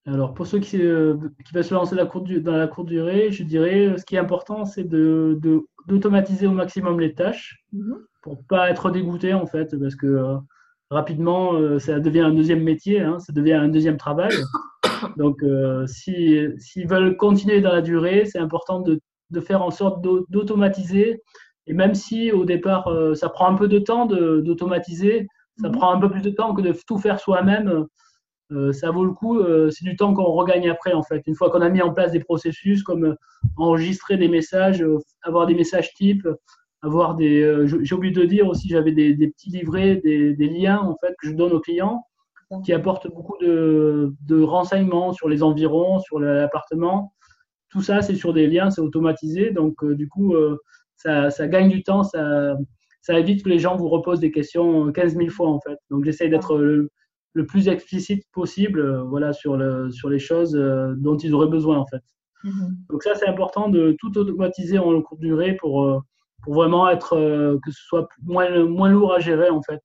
Alors, 0.06 0.34
pour 0.34 0.48
ceux 0.48 0.60
qui, 0.60 0.82
euh, 0.82 1.18
qui 1.46 1.54
veulent 1.54 1.64
se 1.64 1.74
lancer 1.74 1.96
dans 1.96 2.56
la 2.56 2.68
courte 2.68 2.88
durée, 2.88 3.32
je 3.32 3.44
dirais 3.44 3.98
ce 3.98 4.06
qui 4.06 4.16
est 4.16 4.20
important, 4.20 4.64
c'est 4.64 4.86
d'automatiser 4.88 6.48
au 6.48 6.52
maximum 6.52 7.00
les 7.00 7.14
tâches 7.14 7.64
mmh 7.74 7.94
pour 8.24 8.36
ne 8.36 8.42
pas 8.42 8.70
être 8.70 8.92
dégoûté 8.92 9.34
en 9.34 9.46
fait, 9.46 9.80
parce 9.80 9.96
que 9.96 10.38
rapidement, 10.90 11.80
ça 11.80 12.00
devient 12.00 12.22
un 12.22 12.34
deuxième 12.34 12.64
métier, 12.64 13.02
hein, 13.02 13.20
ça 13.20 13.34
devient 13.34 13.54
un 13.54 13.68
deuxième 13.68 13.98
travail. 13.98 14.34
Donc, 15.18 15.44
s'ils 15.86 16.56
si, 16.60 16.86
veulent 16.86 17.18
continuer 17.18 17.62
dans 17.62 17.74
la 17.74 17.82
durée, 17.82 18.26
c'est 18.26 18.40
important 18.40 18.80
de 18.80 19.00
de 19.32 19.40
faire 19.40 19.62
en 19.62 19.72
sorte 19.72 20.02
d'automatiser. 20.30 21.22
Et 21.68 21.74
même 21.74 21.96
si 21.96 22.32
au 22.32 22.46
départ, 22.46 22.88
euh, 22.88 23.14
ça 23.14 23.30
prend 23.30 23.48
un 23.48 23.56
peu 23.56 23.68
de 23.68 23.80
temps 23.80 24.06
d'automatiser, 24.06 25.28
ça 25.58 25.68
mhm. 25.68 25.76
prend 25.76 25.92
un 25.92 26.00
peu 26.00 26.10
plus 26.10 26.22
de 26.22 26.30
temps 26.30 26.54
que 26.54 26.62
de 26.62 26.74
tout 26.88 26.98
faire 26.98 27.20
soi-même, 27.20 27.86
euh, 28.54 28.72
ça 28.72 28.92
vaut 28.92 29.04
le 29.04 29.12
coup. 29.12 29.40
Euh, 29.40 29.70
c'est 29.70 29.84
du 29.84 29.96
temps 29.98 30.14
qu'on 30.14 30.32
regagne 30.32 30.70
après, 30.70 30.94
en 30.94 31.04
fait. 31.04 31.22
Une 31.28 31.36
fois 31.36 31.50
qu'on 31.50 31.62
a 31.62 31.70
mis 31.70 31.82
en 31.82 31.94
place 31.94 32.12
des 32.12 32.22
processus 32.22 32.84
comme 32.84 33.16
enregistrer 33.58 34.18
des 34.18 34.30
messages, 34.30 34.84
avoir 35.24 35.46
des 35.46 35.56
messages 35.56 35.94
types, 35.94 36.28
avoir 36.82 37.16
des. 37.16 37.66
J'ai 37.82 37.96
oublié 37.96 38.14
de 38.14 38.24
dire 38.24 38.48
aussi, 38.48 38.70
j'avais 38.70 38.92
des, 38.92 39.16
petits 39.30 39.50
livrets, 39.50 39.98
des, 39.98 40.36
liens, 40.36 40.80
en 40.80 40.96
fait, 40.98 41.16
que 41.20 41.28
je 41.28 41.34
donne 41.34 41.54
aux 41.54 41.60
clients 41.60 42.04
qui 42.64 42.74
apportent 42.74 43.08
beaucoup 43.14 43.38
de, 43.42 44.14
de 44.26 44.42
renseignements 44.42 45.12
sur 45.14 45.28
les 45.28 45.44
environs, 45.44 46.00
sur 46.00 46.20
l'appartement. 46.20 47.14
Tout 47.70 47.82
ça, 47.82 48.02
c'est 48.02 48.16
sur 48.16 48.34
des 48.34 48.48
liens, 48.48 48.70
c'est 48.70 48.82
automatisé. 48.82 49.52
Donc, 49.52 49.84
euh, 49.84 49.96
du 49.96 50.08
coup, 50.08 50.34
euh, 50.34 50.58
ça, 50.96 51.30
gagne 51.48 51.70
du 51.70 51.84
temps, 51.84 52.04
ça, 52.04 52.56
ça 53.02 53.20
évite 53.20 53.44
que 53.44 53.50
les 53.50 53.60
gens 53.60 53.76
vous 53.76 53.90
reposent 53.90 54.22
des 54.22 54.32
questions 54.32 54.92
15 54.92 55.16
000 55.18 55.30
fois, 55.30 55.50
en 55.50 55.60
fait. 55.60 55.78
Donc, 55.90 56.06
j'essaye 56.06 56.30
d'être 56.30 56.58
le, 56.58 56.90
plus 57.48 57.68
explicite 57.68 58.24
possible 58.32 58.80
euh, 58.80 59.04
voilà, 59.04 59.32
sur, 59.32 59.58
le, 59.58 59.92
sur 59.92 60.10
les 60.10 60.18
choses 60.18 60.54
dont 60.54 61.18
ils 61.18 61.34
auraient 61.34 61.50
besoin, 61.50 61.78
en 61.78 61.86
fait. 61.86 62.02
Mhm. 62.44 62.78
Donc, 62.90 63.04
ça, 63.04 63.16
c'est 63.16 63.28
important 63.28 63.68
de 63.68 63.96
tout 64.00 64.18
automatiser 64.18 64.80
en 64.80 65.02
courte 65.02 65.20
durée 65.22 65.56
pour, 65.58 66.02
pour 66.44 66.54
vraiment 66.54 66.90
être, 66.90 67.16
que 67.64 67.72
ce 67.72 67.84
soit 67.88 68.08
moins, 68.24 68.66
moins 68.66 68.90
lourd 68.90 69.14
à 69.14 69.20
gérer, 69.20 69.50
en 69.50 69.62
fait. 69.62 69.82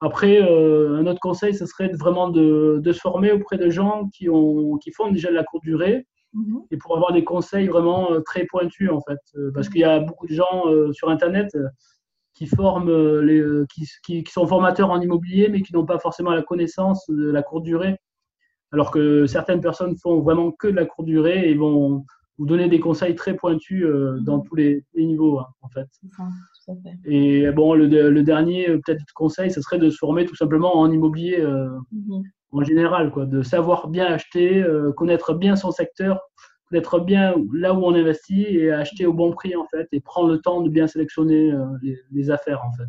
Après, 0.00 0.40
un 0.40 1.06
autre 1.06 1.20
conseil, 1.20 1.54
ce 1.54 1.66
serait 1.66 1.88
vraiment 1.88 2.28
de, 2.28 2.80
de, 2.82 2.92
se 2.92 3.00
former 3.00 3.32
auprès 3.32 3.58
de 3.58 3.70
gens 3.70 4.08
qui, 4.14 4.28
ont, 4.28 4.76
qui 4.78 4.92
font 4.92 5.10
déjà 5.10 5.30
de 5.30 5.34
la 5.34 5.44
courte 5.44 5.64
durée 5.64 6.06
Mhm. 6.36 6.64
et 6.70 6.76
pour 6.76 6.94
avoir 6.94 7.12
des 7.12 7.24
conseils 7.24 7.66
vraiment 7.66 8.12
euh, 8.12 8.20
très 8.20 8.44
pointus 8.44 8.90
en 8.90 9.00
fait. 9.00 9.18
Euh, 9.36 9.50
parce 9.54 9.70
qu'il 9.70 9.80
y 9.80 9.84
a 9.84 10.00
beaucoup 10.00 10.26
de 10.26 10.34
gens 10.34 10.66
euh, 10.66 10.92
sur 10.92 11.08
Internet 11.08 11.56
qui 12.34 12.46
forment, 12.46 13.20
les, 13.20 13.42
qui, 13.72 14.22
qui, 14.22 14.30
sont 14.30 14.46
formateurs 14.46 14.90
en 14.90 15.00
immobilier, 15.00 15.48
mais 15.48 15.62
qui 15.62 15.72
n'ont 15.72 15.86
pas 15.86 15.98
forcément 15.98 16.32
la 16.32 16.42
connaissance 16.42 17.08
de 17.08 17.30
la 17.30 17.42
courte 17.42 17.64
durée. 17.64 17.96
Alors 18.72 18.90
que 18.90 19.24
certaines 19.24 19.62
personnes 19.62 19.96
font 19.96 20.20
vraiment 20.20 20.52
que 20.52 20.68
de 20.68 20.76
la 20.76 20.84
courte 20.84 21.06
durée 21.06 21.48
et 21.48 21.54
vont 21.54 22.04
vous 22.38 22.46
donner 22.46 22.68
des 22.68 22.80
conseils 22.80 23.14
très 23.14 23.34
pointus 23.34 23.84
mhm. 23.84 24.24
dans 24.24 24.40
tous 24.40 24.54
les, 24.54 24.84
niveaux, 24.94 25.38
hein, 25.38 25.46
en 25.62 25.68
fait. 25.68 25.88
Et 27.04 27.50
bon, 27.52 27.74
le, 27.74 27.86
le 27.86 28.22
dernier 28.22 28.66
peut-être 28.78 29.04
conseil, 29.14 29.50
ce 29.50 29.60
serait 29.60 29.78
de 29.78 29.88
se 29.88 29.96
former 29.96 30.26
tout 30.26 30.36
simplement 30.36 30.76
en 30.76 30.90
immobilier. 30.90 31.44
Mhm 31.92 32.22
en 32.52 32.62
général, 32.62 33.10
quoi, 33.10 33.26
de 33.26 33.42
savoir 33.42 33.88
bien 33.88 34.06
acheter, 34.06 34.62
euh, 34.62 34.92
connaître 34.92 35.34
bien 35.34 35.56
son 35.56 35.70
secteur, 35.70 36.20
connaître 36.68 37.00
bien 37.00 37.34
là 37.52 37.74
où 37.74 37.84
on 37.84 37.94
investit 37.94 38.44
et 38.44 38.70
acheter 38.72 39.06
au 39.06 39.12
bon 39.12 39.32
prix 39.32 39.54
en 39.56 39.66
fait, 39.66 39.88
et 39.92 40.00
prendre 40.00 40.28
le 40.28 40.40
temps 40.40 40.62
de 40.62 40.70
bien 40.70 40.86
sélectionner 40.86 41.52
euh, 41.52 41.64
les, 42.12 42.30
affaires 42.30 42.62
en 42.64 42.72
fait. 42.72 42.88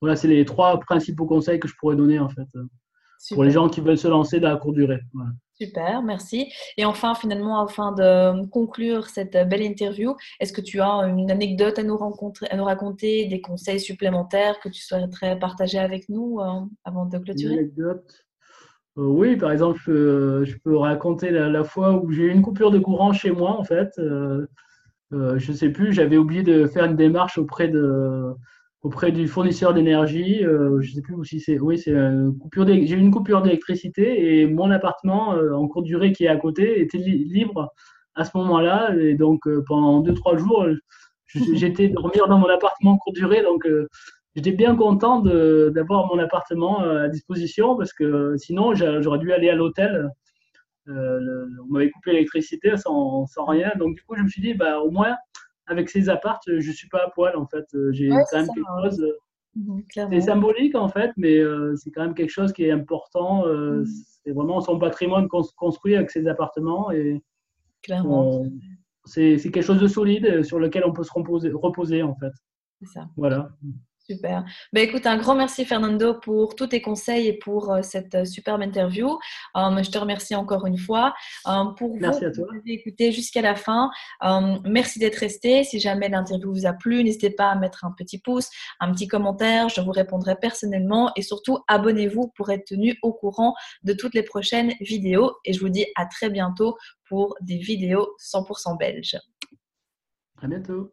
Voilà, 0.00 0.16
c'est 0.16 0.28
les 0.28 0.44
trois 0.44 0.78
principaux 0.80 1.26
conseils 1.26 1.60
que 1.60 1.68
je 1.68 1.74
pourrais 1.78 1.96
donner 1.96 2.18
en 2.18 2.28
fait 2.28 2.48
euh, 3.30 3.34
pour 3.34 3.44
les 3.44 3.50
gens 3.50 3.68
qui 3.68 3.80
veulent 3.80 3.98
se 3.98 4.08
lancer 4.08 4.40
dans 4.40 4.48
la 4.48 4.56
courte 4.56 4.74
durée. 4.74 5.00
Super, 5.60 6.02
merci. 6.02 6.52
Et 6.76 6.84
enfin, 6.84 7.14
finalement, 7.14 7.64
afin 7.64 7.92
de 7.92 8.46
conclure 8.46 9.06
cette 9.06 9.36
belle 9.48 9.62
interview, 9.62 10.16
est-ce 10.40 10.52
que 10.52 10.60
tu 10.60 10.80
as 10.80 10.88
une 11.06 11.30
anecdote 11.30 11.78
à 11.78 11.82
nous, 11.82 11.96
rencontrer, 11.96 12.46
à 12.50 12.56
nous 12.56 12.64
raconter, 12.64 13.26
des 13.26 13.40
conseils 13.40 13.80
supplémentaires 13.80 14.58
que 14.60 14.68
tu 14.68 14.82
souhaiterais 14.82 15.38
partager 15.38 15.78
avec 15.78 16.08
nous 16.08 16.40
avant 16.84 17.06
de 17.06 17.18
clôturer? 17.18 17.52
Une 17.52 17.58
anecdote? 17.60 18.24
Euh, 18.98 19.02
oui, 19.02 19.36
par 19.36 19.52
exemple, 19.52 19.80
je 19.86 20.56
peux, 20.58 20.76
raconter 20.76 21.30
la, 21.30 21.64
fois 21.64 21.92
où 21.92 22.10
j'ai 22.10 22.24
eu 22.24 22.30
une 22.30 22.42
coupure 22.42 22.70
de 22.70 22.78
courant 22.78 23.12
chez 23.12 23.30
moi, 23.30 23.58
en 23.58 23.64
fait. 23.64 23.90
Euh, 23.98 24.46
euh, 25.12 25.38
je 25.38 25.52
ne 25.52 25.56
sais 25.56 25.70
plus, 25.70 25.92
j'avais 25.92 26.16
oublié 26.16 26.42
de 26.42 26.66
faire 26.66 26.84
une 26.84 26.96
démarche 26.96 27.38
auprès, 27.38 27.68
de, 27.68 28.34
auprès 28.82 29.12
du 29.12 29.28
fournisseur 29.28 29.74
d'énergie. 29.74 30.40
je 30.40 30.76
ne 30.76 30.82
sais 30.82 31.02
plus 31.02 31.24
si 31.24 31.40
c'est. 31.40 31.58
Oui, 31.58 31.78
c'est 31.78 31.94
coupure. 32.40 32.66
J'ai 32.66 32.94
eu 32.94 32.98
une 32.98 33.10
coupure 33.10 33.42
d'électricité 33.42 34.40
et 34.40 34.46
mon 34.46 34.70
appartement 34.70 35.30
en 35.30 35.68
courte 35.68 35.86
durée 35.86 36.12
qui 36.12 36.24
est 36.24 36.28
à 36.28 36.36
côté 36.36 36.80
était 36.80 36.98
libre 36.98 37.72
à 38.14 38.24
ce 38.24 38.36
moment-là. 38.36 38.94
Et 38.96 39.14
donc, 39.14 39.42
pendant 39.66 40.02
2-3 40.02 40.38
jours, 40.38 40.66
j'étais 41.54 41.88
dormir 41.88 42.26
dans 42.26 42.38
mon 42.38 42.48
appartement 42.48 42.92
en 42.92 42.98
courte 42.98 43.16
durée. 43.16 43.42
Donc, 43.42 43.66
j'étais 44.34 44.52
bien 44.52 44.76
content 44.76 45.20
d'avoir 45.20 46.06
mon 46.06 46.18
appartement 46.18 46.82
euh, 46.82 47.04
à 47.04 47.08
disposition 47.08 47.76
parce 47.76 47.92
que 47.92 48.36
sinon 48.36 48.74
j'aurais 48.74 49.18
dû 49.18 49.32
aller 49.32 49.48
à 49.48 49.54
l'hôtel. 49.54 50.10
Euh, 50.88 51.46
on 51.62 51.72
m'avait 51.72 51.90
coupé 51.90 52.12
l'électricité 52.12 52.76
sans, 52.76 53.26
sans, 53.26 53.44
rien. 53.44 53.72
Donc 53.78 53.94
du 53.94 54.02
coup, 54.02 54.16
je 54.16 54.22
me 54.22 54.28
suis 54.28 54.42
dit, 54.42 54.54
bah, 54.54 54.80
au 54.80 54.90
moins, 54.90 55.16
avec 55.66 55.88
ces 55.88 56.08
appartes, 56.08 56.44
je 56.46 56.68
ne 56.68 56.74
suis 56.74 56.88
pas 56.88 57.04
à 57.06 57.10
poil 57.10 57.36
en 57.36 57.46
fait. 57.46 57.64
J'ai 57.90 58.08
quand 58.08 58.38
même 58.38 58.48
quelque 58.48 58.82
chose. 58.82 59.06
Mhm, 59.54 59.82
c'est 60.10 60.20
symbolique 60.22 60.74
en 60.74 60.88
fait, 60.88 61.10
mais 61.18 61.36
euh, 61.36 61.76
c'est 61.76 61.90
quand 61.90 62.00
même 62.02 62.14
quelque 62.14 62.30
chose 62.30 62.52
qui 62.54 62.64
est 62.64 62.70
important. 62.70 63.46
Mhm. 63.46 63.84
C'est 64.24 64.32
vraiment 64.32 64.60
son 64.60 64.78
patrimoine 64.78 65.28
construit 65.28 65.94
avec 65.94 66.10
ses 66.10 66.26
appartements 66.26 66.90
et 66.90 67.22
c'est 69.04 69.50
quelque 69.50 69.62
chose 69.62 69.80
de 69.80 69.88
solide 69.88 70.42
sur 70.42 70.58
lequel 70.58 70.84
on 70.86 70.92
peut 70.92 71.02
se 71.02 71.12
reposer, 71.12 71.50
reposer 71.50 72.02
en 72.02 72.14
fait. 72.14 72.32
Ça. 72.84 73.08
Voilà. 73.16 73.50
Super. 74.08 74.44
Ben, 74.72 74.82
écoute, 74.82 75.06
un 75.06 75.16
grand 75.16 75.36
merci 75.36 75.64
Fernando 75.64 76.14
pour 76.14 76.56
tous 76.56 76.66
tes 76.66 76.82
conseils 76.82 77.28
et 77.28 77.32
pour 77.34 77.72
euh, 77.72 77.82
cette 77.82 78.14
euh, 78.16 78.24
superbe 78.24 78.60
interview. 78.60 79.18
Euh, 79.56 79.82
je 79.82 79.90
te 79.90 79.98
remercie 79.98 80.34
encore 80.34 80.66
une 80.66 80.76
fois. 80.76 81.14
pour 81.76 81.96
merci 82.00 82.24
vous, 82.24 82.44
à 82.44 82.56
écouté 82.66 83.12
jusqu'à 83.12 83.42
la 83.42 83.54
fin, 83.54 83.90
merci 84.64 84.98
d'être 84.98 85.16
resté. 85.16 85.62
Si 85.62 85.78
jamais 85.78 86.08
l'interview 86.08 86.52
vous 86.52 86.66
a 86.66 86.72
plu, 86.72 87.04
n'hésitez 87.04 87.30
pas 87.30 87.50
à 87.50 87.54
mettre 87.54 87.84
un 87.84 87.92
petit 87.92 88.18
pouce, 88.18 88.50
un 88.80 88.92
petit 88.92 89.06
commentaire. 89.06 89.68
Je 89.68 89.80
vous 89.80 89.92
répondrai 89.92 90.36
personnellement 90.36 91.12
et 91.16 91.22
surtout 91.22 91.58
abonnez-vous 91.68 92.32
pour 92.34 92.50
être 92.50 92.64
tenu 92.64 92.98
au 93.02 93.12
courant 93.12 93.54
de 93.84 93.92
toutes 93.92 94.14
les 94.14 94.24
prochaines 94.24 94.72
vidéos. 94.80 95.36
Et 95.44 95.52
je 95.52 95.60
vous 95.60 95.68
dis 95.68 95.86
à 95.96 96.06
très 96.06 96.28
bientôt 96.28 96.76
pour 97.08 97.36
des 97.40 97.58
vidéos 97.58 98.16
100% 98.18 98.78
belges. 98.78 99.18
À 100.40 100.48
bientôt. 100.48 100.92